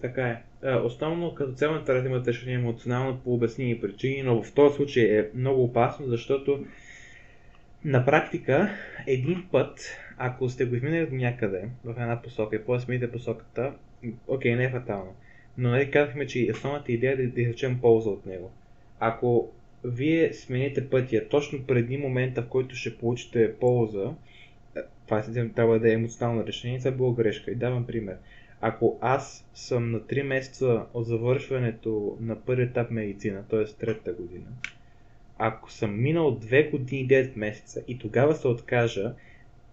Така 0.00 0.28
е. 0.28 0.42
Основно 0.84 1.34
като 1.34 1.52
цяло 1.52 1.84
трябва 1.84 2.20
да 2.20 2.32
решение 2.32 2.54
емоционално 2.54 3.20
по 3.24 3.34
обясними 3.34 3.80
причини, 3.80 4.22
но 4.22 4.42
в 4.42 4.54
този 4.54 4.76
случай 4.76 5.04
е 5.04 5.30
много 5.34 5.64
опасно, 5.64 6.06
защото 6.06 6.64
на 7.84 8.04
практика 8.04 8.70
един 9.06 9.48
път, 9.52 9.80
ако 10.18 10.48
сте 10.48 10.64
го 10.64 10.74
изминали 10.74 11.06
до 11.06 11.14
някъде 11.14 11.68
в 11.84 11.90
една 11.90 12.22
посока 12.22 12.56
и 12.56 12.64
после 12.64 12.84
смените 12.84 13.12
посоката, 13.12 13.72
окей, 14.26 14.56
не 14.56 14.64
е 14.64 14.70
фатално. 14.70 15.14
Но 15.58 15.70
нали 15.70 15.90
казахме, 15.90 16.26
че 16.26 16.50
основната 16.52 16.92
идея 16.92 17.12
е 17.12 17.26
да 17.26 17.40
изречем 17.40 17.80
полза 17.80 18.10
от 18.10 18.26
него. 18.26 18.52
Ако 19.00 19.52
вие 19.84 20.32
смените 20.32 20.90
пътя 20.90 21.28
точно 21.28 21.64
преди 21.66 21.96
момента, 21.96 22.42
в 22.42 22.48
който 22.48 22.76
ще 22.76 22.98
получите 22.98 23.54
полза, 23.54 24.14
е, 24.76 24.80
това 25.06 25.22
трябва 25.54 25.78
да 25.78 25.90
е 25.90 25.94
емоционално 25.94 26.46
решение, 26.46 26.78
това 26.78 26.90
е 26.90 26.94
било 26.94 27.12
грешка. 27.12 27.50
И 27.50 27.54
давам 27.54 27.86
пример. 27.86 28.16
Ако 28.60 28.98
аз 29.00 29.48
съм 29.54 29.90
на 29.90 30.00
3 30.00 30.22
месеца 30.22 30.86
от 30.94 31.06
завършването 31.06 32.16
на 32.20 32.40
първи 32.40 32.62
етап 32.62 32.90
медицина, 32.90 33.44
т.е. 33.50 33.64
третата 33.64 34.12
година, 34.12 34.46
ако 35.38 35.72
съм 35.72 36.02
минал 36.02 36.38
2 36.40 36.70
години 36.70 37.02
и 37.02 37.08
9 37.08 37.36
месеца 37.36 37.82
и 37.88 37.98
тогава 37.98 38.34
се 38.34 38.48
откажа, 38.48 39.14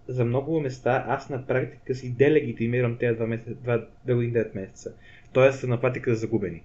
за 0.08 0.26
много 0.26 0.62
места 0.62 1.06
аз 1.08 1.30
на 1.30 1.48
практика 1.48 1.96
си 1.96 2.12
делегитимирам 2.12 2.98
тези 2.98 3.20
2, 3.20 3.26
месеца, 3.26 3.52
2, 3.52 3.86
2 4.08 4.14
години 4.16 4.34
9 4.34 4.56
месеца. 4.56 4.94
Тоест 5.34 5.64
на 5.64 5.82
практика 5.82 6.16
загубени. 6.16 6.64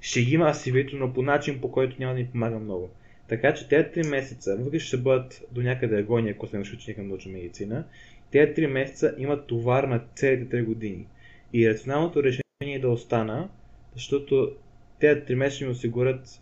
Ще 0.00 0.22
ги 0.22 0.34
има 0.34 0.48
асивито, 0.48 0.96
но 0.96 1.12
по 1.12 1.22
начин, 1.22 1.60
по 1.60 1.72
който 1.72 1.96
няма 1.98 2.14
да 2.14 2.18
ни 2.18 2.26
помага 2.26 2.58
много. 2.58 2.90
Така 3.28 3.54
че 3.54 3.68
тези 3.68 3.84
3 3.84 4.10
месеца, 4.10 4.56
въпреки 4.56 4.84
ще 4.84 4.96
бъдат 4.96 5.42
до 5.52 5.62
някъде 5.62 5.98
агония, 5.98 6.34
ако 6.34 6.46
се 6.46 6.58
реши 6.58 6.94
към 6.94 7.08
научна 7.08 7.32
медицина, 7.32 7.84
тези 8.30 8.52
3 8.52 8.66
месеца 8.66 9.14
имат 9.18 9.46
товар 9.46 9.84
на 9.84 10.02
целите 10.14 10.56
3 10.56 10.64
години. 10.64 11.06
И 11.52 11.70
рационалното 11.70 12.22
решение 12.22 12.76
е 12.76 12.78
да 12.78 12.88
остана, 12.88 13.48
защото 13.94 14.52
тези 15.00 15.20
3 15.20 15.34
месеца 15.34 15.64
ми 15.64 15.70
осигурят 15.70 16.40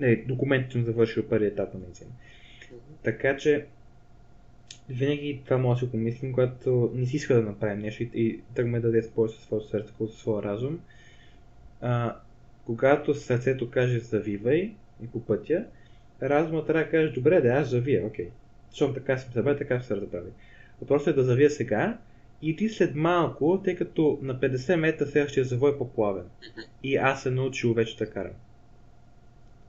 не, 0.00 0.16
документите 0.16 0.72
съм 0.72 0.84
завършил 0.84 1.28
първи 1.28 1.46
етап 1.46 1.74
на 1.74 1.80
медицина. 1.80 2.10
Така 3.02 3.36
че 3.36 3.66
винаги 4.88 5.40
това 5.44 5.58
може 5.58 5.80
да 5.80 5.86
си 5.86 5.90
помислим, 5.90 6.32
когато 6.32 6.90
не 6.94 7.06
си 7.06 7.16
иска 7.16 7.34
да 7.34 7.42
направим 7.42 7.78
нещо 7.78 8.02
и 8.02 8.40
тръгваме 8.54 8.80
да 8.80 8.86
даде 8.86 9.02
спор 9.02 9.28
със 9.28 9.44
своето 9.44 9.68
сърце, 9.68 9.92
със 9.98 10.18
своя 10.18 10.42
разум. 10.42 10.80
А, 11.82 12.16
когато 12.66 13.14
сърцето 13.14 13.70
каже 13.70 13.98
завивай 13.98 14.74
и 15.04 15.06
по 15.12 15.24
пътя, 15.24 15.64
разумът 16.22 16.66
трябва 16.66 16.84
да 16.84 16.90
каже 16.90 17.12
добре, 17.12 17.40
да 17.40 17.48
аз 17.48 17.68
завия, 17.68 18.06
окей. 18.06 18.28
Защото 18.70 18.94
така 18.94 19.18
съм 19.18 19.32
забравил, 19.32 19.58
така 19.58 19.78
ще 19.78 19.86
се 19.86 19.96
разбрави. 19.96 20.30
Въпросът 20.80 21.06
е 21.08 21.12
да 21.12 21.24
завия 21.24 21.50
сега 21.50 21.98
и 22.42 22.56
ти 22.56 22.68
след 22.68 22.94
малко, 22.94 23.60
тъй 23.64 23.76
като 23.76 24.18
на 24.22 24.40
50 24.40 24.76
метра 24.76 25.06
следващия 25.06 25.44
завой 25.44 25.70
е 25.70 25.78
по-плавен. 25.78 26.28
И 26.82 26.96
аз 26.96 27.22
се 27.22 27.30
научил 27.30 27.74
вече 27.74 27.96
да 27.96 28.10
карам. 28.10 28.32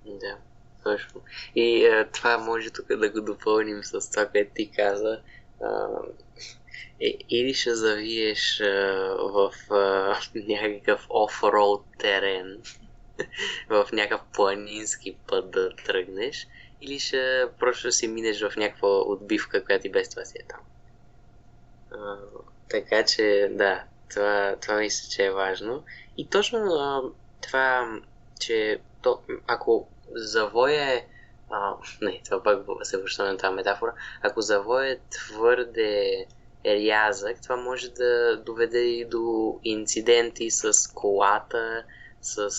Да, 0.06 0.38
точно. 0.84 1.22
И 1.56 1.86
а, 1.86 2.08
това 2.14 2.38
може 2.38 2.70
тук 2.70 2.88
да 2.88 3.10
го 3.10 3.22
допълним 3.22 3.84
с 3.84 4.12
това, 4.12 4.26
което 4.26 4.52
ти 4.54 4.72
каза. 4.72 5.22
А, 5.62 5.68
е, 5.68 6.63
или 7.30 7.54
ще 7.54 7.76
завиеш 7.76 8.60
в 9.18 9.54
някакъв 10.36 11.08
оффроуд 11.10 11.86
терен, 12.00 12.62
в 13.70 13.88
някакъв 13.94 14.22
планински 14.34 15.18
път 15.28 15.52
да 15.52 15.76
тръгнеш, 15.76 16.48
или 16.82 17.00
ще 17.00 17.46
просто 17.60 17.92
си 17.92 18.08
минеш 18.08 18.42
в 18.42 18.56
някаква 18.58 18.90
отбивка, 18.90 19.66
която 19.66 19.88
и 19.88 19.92
без 19.92 20.10
това 20.10 20.26
си 20.26 20.38
е 20.40 20.48
там. 20.48 20.60
А, 21.92 22.18
така 22.70 23.06
че, 23.06 23.50
да, 23.52 23.84
това, 24.10 24.56
това 24.62 24.78
мисля, 24.78 25.10
че 25.10 25.26
е 25.26 25.32
важно. 25.32 25.84
И 26.18 26.30
точно 26.30 26.60
а, 26.60 27.02
това, 27.42 27.98
че 28.40 28.80
то, 29.02 29.20
ако 29.48 29.88
завоя 30.16 30.94
е... 30.94 31.06
А, 31.52 31.74
не, 32.02 32.22
това 32.26 32.44
пак 32.44 32.60
се 32.84 32.98
връщаме 32.98 33.32
на 33.32 33.38
тази 33.38 33.56
метафора. 33.56 33.94
Ако 34.22 34.42
завоя 34.42 34.92
е 34.92 35.00
твърде 35.10 36.26
рязък, 36.66 37.42
това 37.42 37.56
може 37.56 37.90
да 37.90 38.38
доведе 38.38 38.80
и 38.80 39.06
до 39.06 39.60
инциденти 39.64 40.52
с 40.52 40.94
колата, 40.94 41.84
с 42.22 42.50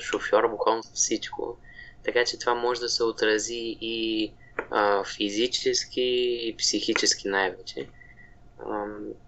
шофьора, 0.00 0.48
буквално 0.48 0.82
всичко. 0.82 1.56
Така 2.04 2.24
че 2.24 2.38
това 2.38 2.54
може 2.54 2.80
да 2.80 2.88
се 2.88 3.04
отрази 3.04 3.78
и 3.80 4.32
а, 4.70 5.04
физически, 5.04 6.38
и 6.48 6.56
психически 6.58 7.28
най-вече. 7.28 7.88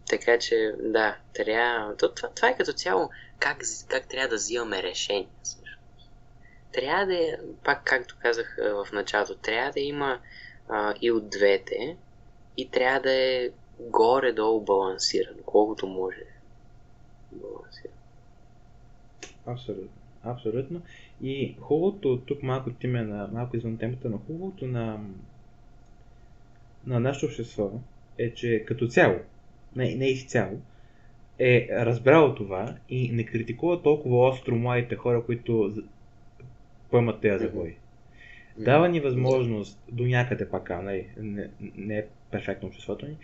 Така 0.09 0.39
че, 0.39 0.73
да, 0.79 1.17
трябва. 1.35 1.97
Това, 1.97 2.29
това 2.35 2.49
е 2.49 2.57
като 2.57 2.73
цяло 2.73 3.11
как, 3.39 3.63
как 3.89 4.09
трябва 4.09 4.29
да 4.29 4.37
взимаме 4.37 4.83
решения 4.83 5.29
трябва 6.75 7.07
да 7.07 7.15
е, 7.15 7.37
пак 7.65 7.85
както 7.85 8.17
казах 8.23 8.57
в 8.59 8.89
началото, 8.93 9.35
трябва 9.35 9.73
да 9.73 9.81
има 9.81 10.19
а, 10.69 10.95
и 11.01 11.11
от 11.11 11.31
двете 11.31 11.97
и 12.57 12.71
трябва 12.71 13.01
да 13.01 13.13
е 13.13 13.51
горе-долу 13.81 14.61
балансиран, 14.61 15.35
колкото 15.47 15.87
може. 15.87 16.25
Балансиран. 17.33 17.95
Абсолютно. 19.47 19.89
Абсолютно. 20.25 20.83
И 21.23 21.57
хубавото, 21.61 22.21
тук 22.27 22.43
малко 22.43 22.71
тиме 22.73 23.03
на 23.03 23.29
малко 23.33 23.57
извън 23.57 23.79
темата, 23.79 24.11
но 24.11 24.19
хубавото 24.19 24.67
на, 24.67 25.01
на 26.87 27.01
нашето 27.01 27.27
общество 27.27 27.71
е, 28.19 28.35
че 28.35 28.65
като 28.67 28.89
цяло, 28.89 29.19
не, 29.77 29.95
не 29.95 30.07
изцяло, 30.07 30.61
е 31.39 31.69
разбрал 31.71 32.35
това 32.35 32.77
и 32.89 33.13
не 33.13 33.27
критикува 33.27 33.83
толкова 33.83 34.29
остро 34.29 34.57
младите 34.57 34.97
хора, 34.97 35.25
които 35.25 35.75
поемат 36.91 37.21
тези 37.21 37.45
завои. 37.45 37.77
Дава 38.59 38.89
ни 38.89 39.01
възможност 39.01 39.79
до 39.93 40.07
някъде 40.07 40.49
пак, 40.49 40.71
а, 40.71 40.83
нали, 40.83 41.07
не, 41.17 41.51
не 41.61 41.99
е 41.99 42.05
перфектно 42.31 42.69
обществото 42.69 43.07
ни, 43.07 43.17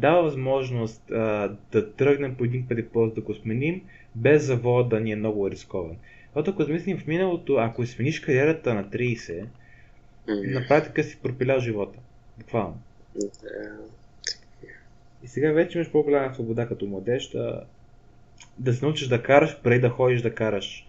дава 0.00 0.22
възможност 0.22 1.10
а, 1.10 1.56
да 1.72 1.92
тръгнем 1.92 2.34
по 2.34 2.44
един 2.44 2.66
предпост 2.68 3.14
да 3.14 3.20
го 3.20 3.34
сменим, 3.34 3.82
без 4.14 4.44
завода 4.44 4.88
да 4.88 5.00
ни 5.00 5.12
е 5.12 5.16
много 5.16 5.50
рискован. 5.50 5.96
Защото 6.24 6.50
ако 6.50 6.62
измислим 6.62 6.98
в 6.98 7.06
миналото, 7.06 7.54
ако 7.54 7.86
смениш 7.86 8.20
кариерата 8.20 8.74
на 8.74 8.84
30, 8.84 9.46
М, 10.28 10.34
на 10.44 10.66
практика 10.68 11.04
си 11.04 11.18
пропилял 11.22 11.60
живота. 11.60 11.98
Буквално. 12.38 12.78
И 15.22 15.28
сега 15.28 15.52
вече 15.52 15.78
имаш 15.78 15.90
по-голяма 15.90 16.34
свобода 16.34 16.68
като 16.68 16.86
младеж 16.86 17.30
да, 17.30 17.64
да 18.58 18.74
се 18.74 18.84
научиш 18.84 19.08
да 19.08 19.22
караш, 19.22 19.60
преди 19.62 19.80
да 19.80 19.90
ходиш 19.90 20.22
да 20.22 20.34
караш 20.34 20.86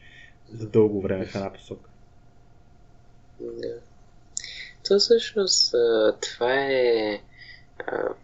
за 0.54 0.70
дълго 0.70 1.02
време 1.02 1.26
в 1.26 1.36
една 1.36 1.54
посока. 1.54 1.90
Да. 3.40 3.80
То 4.88 5.00
всъщност 5.00 5.76
това 6.22 6.54
е 6.54 7.20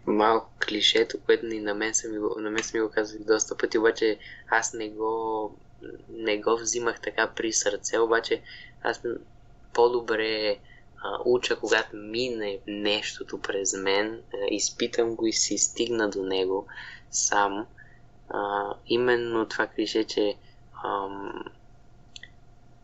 малко 0.06 0.50
клишето, 0.68 1.18
което 1.26 1.46
и 1.46 1.60
на 1.60 1.74
мен 1.74 1.94
са 1.94 2.08
ми, 2.08 2.18
на 2.36 2.50
мен 2.50 2.62
са 2.64 2.80
го 2.80 2.90
казали 2.90 3.24
доста 3.24 3.56
пъти, 3.56 3.78
обаче 3.78 4.18
аз 4.50 4.72
не 4.72 4.88
го, 4.88 5.54
не 6.08 6.38
го 6.38 6.56
взимах 6.56 7.00
така 7.00 7.30
при 7.36 7.52
сърце, 7.52 7.98
обаче 7.98 8.42
аз 8.82 9.02
по-добре 9.74 10.58
а, 11.02 11.18
уча, 11.24 11.56
когато 11.56 11.96
мине 11.96 12.58
нещото 12.66 13.40
през 13.40 13.72
мен, 13.72 14.22
а, 14.34 14.36
изпитам 14.50 15.14
го 15.14 15.26
и 15.26 15.32
си 15.32 15.58
стигна 15.58 16.10
до 16.10 16.22
него 16.22 16.66
сам. 17.10 17.66
А, 18.28 18.74
именно 18.86 19.48
това 19.48 19.66
клише, 19.66 20.04
че 20.04 20.36
ам, 20.84 21.44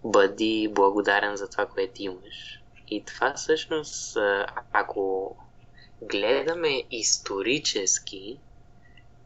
бъди 0.04 0.68
благодарен 0.72 1.36
за 1.36 1.50
това, 1.50 1.66
което 1.66 2.02
имаш. 2.02 2.60
И 2.88 3.04
това 3.04 3.32
всъщност, 3.34 4.18
ако 4.72 5.36
гледаме 6.10 6.84
исторически, 6.90 8.38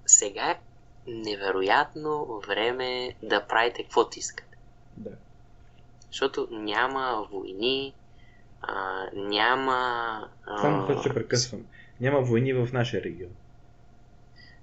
сега 0.07 0.51
е 0.51 0.61
невероятно 1.07 2.41
време 2.47 3.14
да 3.22 3.47
правите 3.47 3.83
каквото 3.83 4.18
искате. 4.18 4.59
Да. 4.97 5.11
Защото 6.07 6.49
няма 6.51 7.29
войни, 7.33 7.95
а, 8.62 9.07
няма... 9.14 9.79
А, 10.47 10.59
Само 10.59 10.87
това 10.87 11.01
ще 11.01 11.14
прекъсвам. 11.14 11.66
Няма 12.01 12.20
войни 12.20 12.53
в 12.53 12.68
нашия 12.72 13.03
регион. 13.03 13.31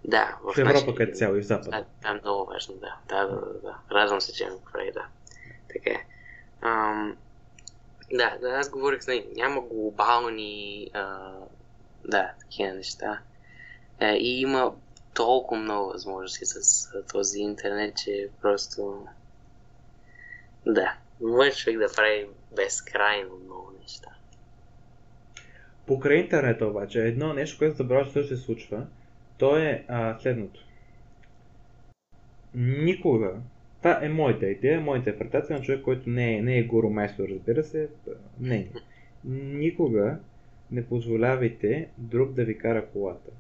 Да, 0.04 0.38
в, 0.44 0.54
В 0.54 0.58
Европа 0.58 0.96
като 0.96 1.14
цяло 1.14 1.36
и 1.36 1.42
в 1.42 1.44
Това, 1.44 1.62
Запада. 1.62 1.86
това 2.02 2.12
е 2.12 2.20
много 2.22 2.46
важно, 2.46 2.76
да. 2.76 2.96
Да, 3.10 3.26
да, 3.28 3.36
да. 3.36 3.60
да. 3.62 3.76
Радвам 3.92 4.22
се, 4.22 4.34
че 4.34 4.46
ме 4.46 4.52
прави, 4.74 4.92
да. 4.92 5.06
Така 5.74 5.90
е. 5.90 6.06
Ам, 6.62 7.18
да, 8.12 8.38
да, 8.42 8.50
аз 8.50 8.70
говорих 8.70 9.04
с 9.04 9.08
него. 9.08 9.28
Няма 9.36 9.62
глобални, 9.62 10.90
а, 10.94 11.32
да, 12.08 12.32
такива 12.40 12.74
неща. 12.74 13.20
Е, 14.00 14.14
и 14.14 14.42
има 14.42 14.76
толкова 15.14 15.62
много 15.62 15.88
възможности 15.88 16.46
с 16.46 16.90
този 17.12 17.40
интернет, 17.40 17.98
че 17.98 18.30
просто... 18.42 19.08
Да, 20.66 20.94
може 21.22 21.52
човек 21.52 21.80
да 21.80 21.96
прави 21.96 22.28
безкрайно 22.56 23.38
много 23.46 23.72
неща. 23.82 24.10
Покрай 25.88 26.18
интернета 26.18 26.66
обаче, 26.66 27.08
едно 27.08 27.34
нещо, 27.34 27.58
което 27.58 27.78
забравяш 27.78 28.08
също 28.12 28.36
се 28.36 28.42
случва, 28.42 28.88
то 29.38 29.58
е 29.58 29.86
а, 29.88 30.20
следното. 30.20 30.60
Никога, 32.56 33.34
това 33.78 34.00
е 34.02 34.10
моята 34.10 34.46
идея, 34.46 34.82
моята 34.82 35.10
интерпретация 35.10 35.58
на 35.58 35.64
човек, 35.64 35.82
който 35.84 36.10
не 36.10 36.38
е, 36.38 36.42
не 36.42 36.58
е 36.58 36.64
гуру-майстор, 36.64 37.30
разбира 37.30 37.64
се, 37.64 37.90
не 38.40 38.56
е. 38.56 38.68
Никога 39.26 40.20
не 40.72 40.86
позволявайте 40.86 41.88
друг 41.98 42.34
да 42.34 42.46
ви 42.46 42.58
кара 42.58 42.86
колата. 42.86 43.32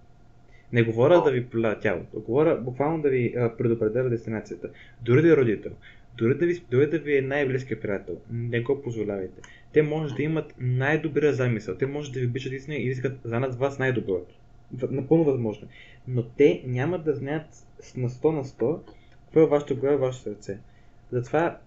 Не 0.73 0.83
говоря 0.83 1.23
да 1.23 1.31
ви 1.31 1.45
плюя 1.45 1.79
тялото, 1.79 2.19
говоря 2.19 2.61
буквално 2.61 3.01
да 3.01 3.09
ви 3.09 3.33
а, 3.37 3.57
предопределя 3.57 4.09
дестинацията. 4.09 4.69
Дори 5.01 5.21
да 5.21 5.33
е 5.33 5.37
родител, 5.37 5.71
дори 6.17 6.37
да 6.37 6.45
ви, 6.45 6.63
дори 6.71 6.89
да 6.89 6.99
ви 6.99 7.17
е 7.17 7.21
най-близкият 7.21 7.81
приятел, 7.81 8.17
не 8.31 8.61
го 8.61 8.81
позволявайте. 8.81 9.41
Те 9.73 9.81
може 9.81 10.15
да 10.15 10.23
имат 10.23 10.53
най-добрия 10.59 11.33
замисъл, 11.33 11.75
те 11.75 11.85
може 11.85 12.11
да 12.11 12.19
ви 12.19 12.25
обичат 12.25 12.53
истина 12.53 12.75
и 12.75 12.87
искат 12.87 13.19
за 13.23 13.39
над 13.39 13.55
вас 13.55 13.79
най-доброто. 13.79 14.35
Напълно 14.91 15.23
възможно. 15.23 15.67
Но 16.07 16.23
те 16.23 16.63
няма 16.65 16.99
да 16.99 17.15
знаят 17.15 17.47
на 17.97 18.09
100 18.09 18.31
на 18.31 18.43
100 18.43 18.79
какво 19.25 19.41
е 19.41 19.47
вашето 19.47 19.73
и 19.73 19.95
вашето 19.95 20.23
сърце. 20.23 20.57
Затова 21.11 21.57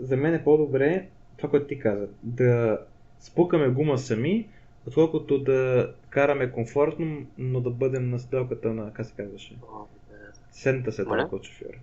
за 0.00 0.16
мен 0.16 0.34
е 0.34 0.44
по-добре 0.44 1.06
това, 1.36 1.50
което 1.50 1.66
ти 1.66 1.78
каза, 1.78 2.08
да 2.22 2.80
спукаме 3.20 3.68
гума 3.68 3.98
сами, 3.98 4.48
отколкото 4.86 5.38
да 5.38 5.92
караме 6.10 6.52
комфортно, 6.52 7.26
но 7.38 7.60
да 7.60 7.70
бъдем 7.70 8.10
на 8.10 8.18
седалката 8.18 8.68
на, 8.68 8.92
как 8.92 9.06
се 9.06 9.12
казваше, 9.12 9.56
О, 9.72 9.86
да. 10.10 10.16
седната 10.52 10.92
седалка 10.92 11.36
от 11.36 11.44
шофьора. 11.44 11.78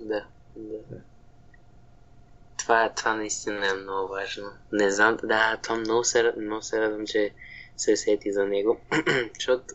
Да, 0.00 0.24
да. 0.56 0.78
Да. 0.90 0.96
Това, 2.58 2.92
това 2.96 3.14
наистина 3.14 3.66
е 3.70 3.82
много 3.82 4.08
важно. 4.08 4.50
Не 4.72 4.90
знам, 4.90 5.16
да, 5.24 5.56
това 5.62 5.76
много 5.76 6.04
се, 6.04 6.32
много 6.40 6.62
се 6.62 6.80
радвам, 6.80 7.06
че 7.06 7.30
се 7.76 7.96
сети 7.96 8.32
за 8.32 8.46
него. 8.46 8.80
Защото 9.34 9.74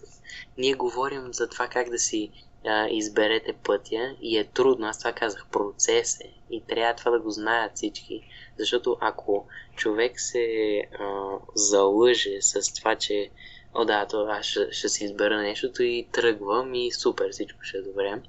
ние 0.57 0.73
говорим 0.73 1.33
за 1.33 1.49
това 1.49 1.67
как 1.67 1.89
да 1.89 1.99
си 1.99 2.31
а, 2.65 2.87
изберете 2.89 3.53
пътя 3.53 4.15
и 4.21 4.37
е 4.37 4.43
трудно. 4.43 4.87
Аз 4.87 4.99
това 4.99 5.11
казах, 5.13 5.45
процес 5.51 6.19
е. 6.19 6.33
И 6.49 6.63
трябва 6.67 6.95
това 6.95 7.11
да 7.11 7.19
го 7.19 7.29
знаят 7.29 7.71
всички. 7.75 8.21
Защото 8.59 8.97
ако 9.01 9.47
човек 9.75 10.19
се 10.19 10.45
а, 10.99 11.37
залъже 11.55 12.41
с 12.41 12.73
това, 12.73 12.95
че 12.95 13.29
о 13.73 13.85
да, 13.85 14.05
то 14.05 14.25
аз 14.25 14.45
ще, 14.45 14.71
ще 14.71 14.89
си 14.89 15.05
избера 15.05 15.41
нещото 15.41 15.83
и 15.83 16.07
тръгвам 16.11 16.75
и 16.75 16.91
супер, 16.91 17.29
всичко 17.31 17.59
ще 17.63 17.77
е 17.77 17.81
добре. 17.81 18.21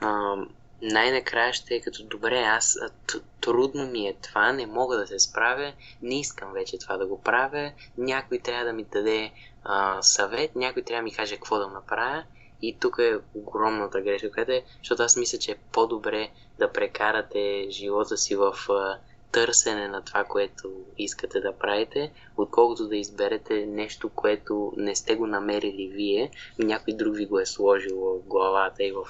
А, 0.00 0.36
най-накрая 0.82 1.52
ще 1.52 1.74
е 1.74 1.80
като 1.80 2.04
добре, 2.04 2.40
аз 2.40 2.78
т- 3.06 3.20
трудно 3.40 3.86
ми 3.86 4.08
е 4.08 4.16
това, 4.22 4.52
не 4.52 4.66
мога 4.66 4.96
да 4.96 5.06
се 5.06 5.18
справя, 5.18 5.72
не 6.02 6.20
искам 6.20 6.52
вече 6.52 6.78
това 6.78 6.96
да 6.96 7.06
го 7.06 7.22
правя, 7.22 7.72
някой 7.98 8.38
трябва 8.38 8.64
да 8.64 8.72
ми 8.72 8.84
даде 8.84 9.32
а, 9.64 10.02
съвет, 10.02 10.56
някой 10.56 10.82
трябва 10.82 11.00
да 11.00 11.04
ми 11.04 11.14
каже 11.14 11.34
какво 11.34 11.58
да 11.58 11.68
направя 11.68 12.24
и 12.62 12.78
тук 12.78 12.96
е 12.98 13.18
огромната 13.34 14.00
грешка, 14.00 14.32
която 14.32 14.52
е, 14.52 14.64
защото 14.78 15.02
аз 15.02 15.16
мисля, 15.16 15.38
че 15.38 15.52
е 15.52 15.58
по-добре 15.72 16.30
да 16.58 16.72
прекарате 16.72 17.66
живота 17.70 18.16
си 18.16 18.36
в 18.36 18.54
а, 18.70 18.98
търсене 19.32 19.88
на 19.88 20.04
това, 20.04 20.24
което 20.24 20.72
искате 20.98 21.40
да 21.40 21.52
правите, 21.52 22.12
отколкото 22.36 22.88
да 22.88 22.96
изберете 22.96 23.66
нещо, 23.66 24.08
което 24.08 24.72
не 24.76 24.94
сте 24.94 25.14
го 25.14 25.26
намерили 25.26 25.88
вие, 25.88 26.30
някой 26.58 26.94
друг 26.94 27.16
ви 27.16 27.26
го 27.26 27.38
е 27.38 27.46
сложил 27.46 28.00
в 28.00 28.28
главата 28.28 28.84
и 28.84 28.92
в 28.92 29.04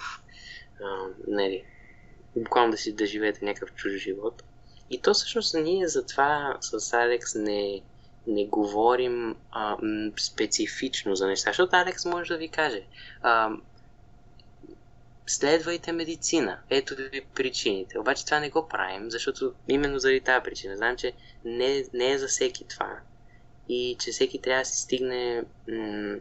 а, 0.83 1.07
нали, 1.27 1.65
буквално 2.37 2.71
да 2.71 2.77
си 2.77 2.95
да 2.95 3.07
живеете 3.07 3.45
някакъв 3.45 3.75
чуж 3.75 3.93
живот. 3.93 4.43
И 4.91 5.03
то 5.03 5.15
всъщност 5.15 5.55
ние 5.55 5.89
затова 5.89 6.59
с 6.61 6.93
Алекс 6.93 7.35
не, 7.35 7.83
не 8.27 8.47
говорим 8.47 9.37
а, 9.51 9.77
специфично 10.21 11.17
за 11.17 11.27
неща, 11.27 11.51
защото 11.51 11.77
Алекс 11.77 12.05
може 12.05 12.33
да 12.33 12.39
ви 12.39 12.49
каже 12.49 12.83
а, 13.23 13.51
следвайте 15.27 15.93
медицина, 15.93 16.59
ето 16.71 16.95
ви 16.97 17.25
причините. 17.35 17.99
Обаче 17.99 18.25
това 18.25 18.41
не 18.41 18.51
го 18.51 18.69
правим, 18.69 19.11
защото 19.11 19.55
именно 19.69 19.99
заради 19.99 20.21
тази 20.21 20.45
причина. 20.45 20.77
Знам, 20.77 20.97
че 20.97 21.13
не, 21.45 21.85
не 21.93 22.13
е 22.13 22.19
за 22.19 22.29
всеки 22.29 22.69
това 22.69 23.01
и 23.69 23.97
че 24.01 24.11
всеки 24.11 24.41
трябва 24.41 24.63
да 24.63 24.65
си 24.65 24.83
стигне 24.83 25.45
м- 25.69 26.17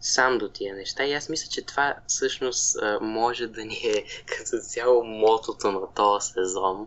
сам 0.00 0.38
до 0.38 0.48
тия 0.48 0.76
неща. 0.76 1.04
И 1.04 1.12
аз 1.12 1.28
мисля, 1.28 1.48
че 1.50 1.66
това 1.66 1.94
всъщност 2.06 2.76
може 3.00 3.46
да 3.46 3.64
ни 3.64 3.74
е 3.74 4.04
като 4.26 4.58
цяло 4.62 5.04
мотото 5.04 5.72
на 5.72 5.94
този 5.94 6.32
сезон 6.32 6.86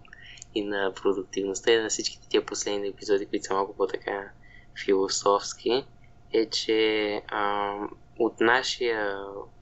и 0.59 0.63
на 0.63 0.93
продуктивността 0.93 1.71
и 1.71 1.77
на 1.77 1.89
всичките 1.89 2.29
тия 2.29 2.45
последни 2.45 2.87
епизоди, 2.87 3.25
които 3.25 3.45
са 3.45 3.53
малко 3.53 3.75
по-така 3.75 4.31
философски, 4.85 5.85
е, 6.33 6.49
че 6.49 7.21
а, 7.27 7.73
от 8.19 8.39
нашия 8.39 9.17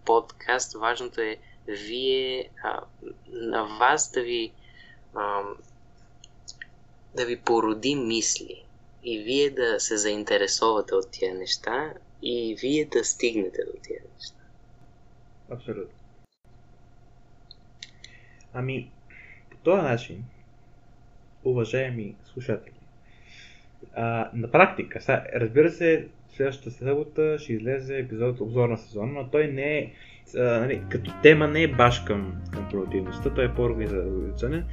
подкаст 0.05 0.73
важното 0.73 1.21
е 1.21 1.37
вие, 1.67 2.49
а, 2.63 2.81
на 3.27 3.63
вас 3.63 4.11
да 4.11 4.21
ви 4.21 4.53
а, 5.15 5.41
да 7.15 7.25
ви 7.25 7.41
породи 7.41 7.95
мисли 7.95 8.63
и 9.03 9.19
вие 9.19 9.49
да 9.49 9.79
се 9.79 9.97
заинтересовате 9.97 10.95
от 10.95 11.11
тия 11.11 11.35
неща 11.35 11.93
и 12.21 12.55
вие 12.61 12.85
да 12.85 13.03
стигнете 13.03 13.61
до 13.65 13.79
тия 13.83 14.01
неща. 14.15 14.43
Абсолютно. 15.49 15.97
Ами, 18.53 18.91
по 19.51 19.57
този 19.57 19.81
начин, 19.81 20.25
уважаеми 21.49 22.15
слушатели, 22.23 22.73
а, 23.95 24.29
на 24.33 24.51
практика, 24.51 25.01
сега, 25.01 25.23
разбира 25.35 25.71
се, 25.71 26.07
следващата 26.29 26.71
събота 26.71 27.39
ще 27.39 27.53
излезе 27.53 27.97
епизод 27.97 28.41
обзор 28.41 28.69
на 28.69 28.77
сезона, 28.77 29.11
но 29.11 29.29
той 29.29 29.47
не 29.47 29.77
е 29.77 29.91
а, 30.35 30.59
нали, 30.59 30.81
като 30.89 31.11
тема 31.23 31.47
не 31.47 31.63
е 31.63 31.67
баш 31.67 31.99
към, 31.99 32.33
към 32.53 32.69
продуктивността, 32.69 33.33
той 33.33 33.45
е 33.45 33.53
по-организационен. 33.53 34.65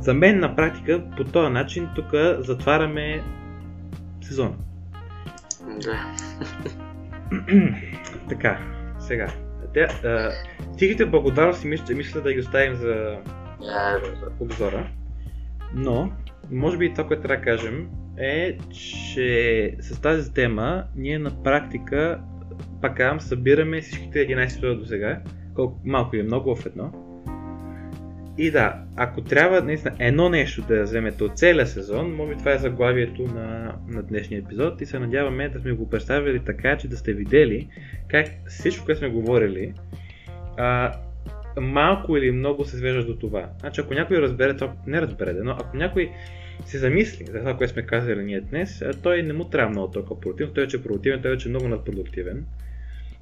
За 0.00 0.14
мен 0.14 0.40
на 0.40 0.56
практика 0.56 1.02
по 1.16 1.24
този 1.24 1.52
начин 1.52 1.88
тук 1.94 2.06
затваряме 2.38 3.22
сезона. 4.22 4.54
Да. 5.82 6.16
така, 8.28 8.58
сега. 8.98 9.28
Те, 9.74 9.80
а, 9.80 10.30
тихите 10.78 11.06
благодарности 11.06 11.66
мисля, 11.66 11.94
мисля 11.94 12.20
да 12.20 12.32
ги 12.32 12.40
оставим 12.40 12.74
за 12.74 13.18
обзора. 14.40 14.88
Но, 15.74 16.12
може 16.50 16.78
би 16.78 16.92
това, 16.92 17.06
което 17.06 17.22
трябва 17.22 17.36
да 17.36 17.42
кажем 17.42 17.88
е, 18.18 18.58
че 18.58 19.76
с 19.80 20.00
тази 20.00 20.34
тема 20.34 20.84
ние 20.96 21.18
на 21.18 21.42
практика, 21.42 22.20
пак 22.82 22.96
казвам, 22.96 23.20
събираме 23.20 23.80
всичките 23.80 24.18
11 24.18 24.42
епизода 24.42 24.76
до 24.76 24.86
сега, 24.86 25.20
колко 25.54 25.80
малко 25.84 26.16
или 26.16 26.22
много 26.22 26.56
в 26.56 26.66
едно. 26.66 26.92
И 28.38 28.50
да, 28.50 28.82
ако 28.96 29.20
трябва 29.20 29.62
наистина 29.62 29.94
едно 29.98 30.28
нещо 30.28 30.62
да 30.62 30.82
вземете 30.82 31.24
от 31.24 31.38
целия 31.38 31.66
сезон, 31.66 32.14
може 32.14 32.34
би 32.34 32.38
това 32.38 32.52
е 32.52 32.58
заглавието 32.58 33.22
на, 33.22 33.74
на 33.88 34.02
днешния 34.02 34.38
епизод 34.38 34.80
и 34.80 34.86
се 34.86 34.98
надяваме 34.98 35.48
да 35.48 35.60
сме 35.60 35.72
го 35.72 35.90
представили 35.90 36.44
така, 36.44 36.78
че 36.78 36.88
да 36.88 36.96
сте 36.96 37.12
видели 37.12 37.68
как 38.08 38.26
всичко, 38.46 38.84
което 38.84 38.98
сме 38.98 39.08
говорили, 39.08 39.74
а, 40.56 40.92
малко 41.56 42.16
или 42.16 42.30
много 42.30 42.64
се 42.64 42.76
свежда 42.76 43.04
до 43.04 43.16
това. 43.16 43.48
Значи 43.60 43.80
ако 43.80 43.94
някой 43.94 44.22
разбере 44.22 44.56
това, 44.56 44.72
не 44.86 45.00
разбере, 45.00 45.32
но 45.32 45.50
ако 45.50 45.76
някой 45.76 46.10
се 46.66 46.78
замисли 46.78 47.24
за 47.24 47.38
това, 47.38 47.56
което 47.56 47.72
сме 47.72 47.86
казали 47.86 48.24
ние 48.24 48.40
днес, 48.40 48.82
той 49.02 49.22
не 49.22 49.32
му 49.32 49.44
трябва 49.44 49.70
много 49.70 49.92
толкова 49.92 50.20
продуктивен, 50.20 50.54
той 50.54 50.64
вече 50.64 50.76
е 50.76 50.82
продуктивен, 50.82 51.22
той 51.22 51.30
вече 51.30 51.48
е 51.48 51.50
много 51.50 51.68
надпродуктивен. 51.68 52.46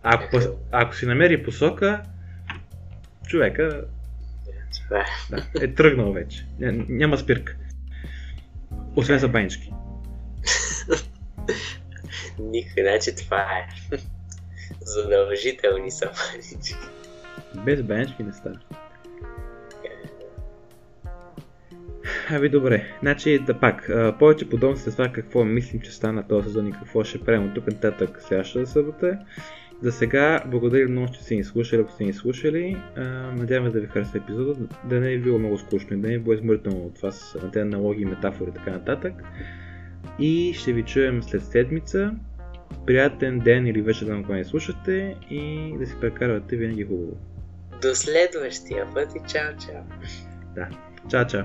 Ако, 0.02 0.38
ако 0.72 0.94
си 0.94 1.06
намери 1.06 1.42
посока, 1.42 2.02
човека 3.28 3.62
е. 3.62 3.68
да, 4.90 5.04
е 5.60 5.74
тръгнал 5.74 6.12
вече. 6.12 6.46
Ня- 6.60 6.86
Няма 6.88 7.18
спирка. 7.18 7.56
Освен 8.96 9.18
за 9.18 9.28
банички. 9.28 9.72
Никой, 12.38 12.82
значи 12.82 13.16
това 13.16 13.42
е. 13.42 13.68
Задължителни 14.80 15.90
са 15.90 16.06
манички. 16.06 16.74
Без 17.64 17.82
банички 17.82 18.22
не 18.22 18.32
става. 18.32 18.58
Аби 22.30 22.48
добре, 22.48 22.84
значи 23.00 23.38
да 23.38 23.60
пак, 23.60 23.88
а, 23.88 24.14
повече 24.18 24.48
подробности 24.48 24.90
за 24.90 24.96
това 24.96 25.08
какво 25.12 25.44
мислим, 25.44 25.80
че 25.80 25.92
стана 25.92 26.28
този 26.28 26.46
сезон 26.46 26.66
и 26.66 26.72
какво 26.72 27.04
ще 27.04 27.24
правим 27.24 27.48
от 27.48 27.54
тук 27.54 27.66
нататък 27.66 28.18
следващата 28.20 28.66
събота. 28.66 29.18
За 29.82 29.92
сега, 29.92 30.42
благодаря 30.46 30.88
много, 30.88 31.12
че 31.12 31.22
сте 31.22 31.34
ни 31.34 31.44
слушали, 31.44 31.80
ако 31.80 31.92
сте 31.92 32.04
ни 32.04 32.12
слушали. 32.12 32.76
А, 32.96 33.02
надяваме 33.38 33.70
да 33.70 33.80
ви 33.80 33.86
хареса 33.86 34.18
епизода, 34.18 34.54
да 34.84 35.00
не 35.00 35.12
е 35.12 35.18
било 35.18 35.38
много 35.38 35.58
скучно 35.58 35.96
и 35.96 36.00
да 36.00 36.08
не 36.08 36.14
е 36.14 36.18
било 36.18 36.34
измъртано 36.34 36.76
от 36.76 36.98
вас 36.98 37.36
на 37.42 37.50
тези 37.50 37.62
аналогии, 37.62 38.04
метафори 38.04 38.50
и 38.50 38.54
така 38.54 38.70
нататък. 38.70 39.12
И 40.18 40.52
ще 40.54 40.72
ви 40.72 40.82
чуем 40.82 41.22
след 41.22 41.42
седмица. 41.42 42.14
Приятен 42.86 43.38
ден 43.38 43.66
или 43.66 43.82
вечер 43.82 44.06
да 44.06 44.16
го 44.16 44.32
не 44.32 44.44
слушате 44.44 45.16
и 45.30 45.72
да 45.78 45.86
си 45.86 45.94
прекарвате 46.00 46.56
винаги 46.56 46.84
хубаво. 46.84 47.16
До 47.82 47.94
следващия 47.94 48.86
път 48.94 49.08
и 49.14 49.20
чао, 49.28 49.56
чао. 49.66 49.82
Да. 50.54 50.68
Чао, 51.10 51.26
чао. 51.26 51.44